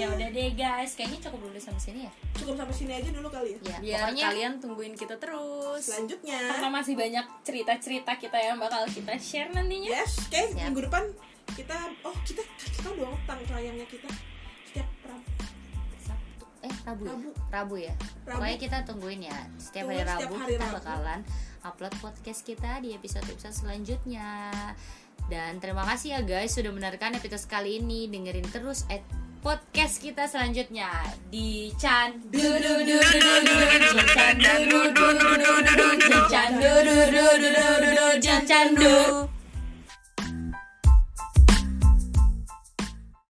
Ya 0.00 0.08
udah 0.08 0.28
deh 0.30 0.50
guys, 0.50 0.92
kayaknya 0.94 1.20
cukup 1.20 1.40
dulu 1.44 1.58
sampai 1.58 1.82
sini 1.82 2.00
ya 2.02 2.12
cukup 2.32 2.54
sampai 2.56 2.72
sini 2.72 2.92
aja 2.94 3.10
dulu 3.10 3.28
kali 3.28 3.48
ya 3.52 3.58
Ya, 3.60 3.76
biar 3.76 4.00
pokoknya 4.02 4.24
kalian 4.26 4.52
tungguin 4.58 4.94
kita 4.94 5.14
terus 5.14 5.82
selanjutnya 5.82 6.40
karena 6.48 6.68
masih 6.70 6.94
banyak 6.96 7.26
cerita-cerita 7.42 8.12
kita 8.16 8.38
yang 8.38 8.56
bakal 8.56 8.80
kita 8.86 9.12
share 9.16 9.52
nantinya 9.52 9.92
Yes, 9.94 10.16
kayak 10.26 10.48
Siap. 10.50 10.64
minggu 10.66 10.80
depan 10.82 11.04
kita 11.50 11.76
oh 12.00 12.16
kita 12.22 12.40
kita 12.56 12.88
dong 12.90 13.12
tang 13.24 13.40
tayangnya 13.44 13.84
kita 13.84 14.08
setiap 14.64 14.88
Rabu. 15.02 15.28
Sabtu 15.98 16.44
Eh, 16.60 16.72
Rabu 16.82 17.02
ya? 17.02 17.12
Rabu. 17.12 17.28
Rabu 17.50 17.74
ya? 17.76 17.94
Rabu. 18.24 18.30
Pokoknya 18.32 18.58
kita 18.58 18.76
tungguin 18.84 19.20
ya 19.22 19.38
Setiap 19.56 19.84
Tunggu 19.84 19.92
hari 19.92 20.06
setiap 20.06 20.20
Rabu 20.22 20.36
hari 20.38 20.52
kita 20.54 20.64
Rabu. 20.64 20.76
bakalan 20.76 21.20
upload 21.60 21.94
podcast 21.98 22.40
kita 22.40 22.70
di 22.80 22.88
episode-episode 22.94 23.52
selanjutnya 23.54 24.28
Dan 25.26 25.58
terima 25.58 25.84
kasih 25.84 26.08
ya 26.10 26.20
guys 26.22 26.52
sudah 26.52 26.70
mendengarkan 26.70 27.14
episode 27.14 27.44
kali 27.46 27.78
ini 27.78 28.06
Dengerin 28.06 28.48
terus 28.48 28.88
eh, 28.88 29.02
podcast 29.40 30.04
kita 30.04 30.28
selanjutnya 30.28 30.92
Di 31.32 31.72
Chan 31.80 32.28
Chan 36.28 36.52
Chan 38.20 38.44
Chan 38.46 39.39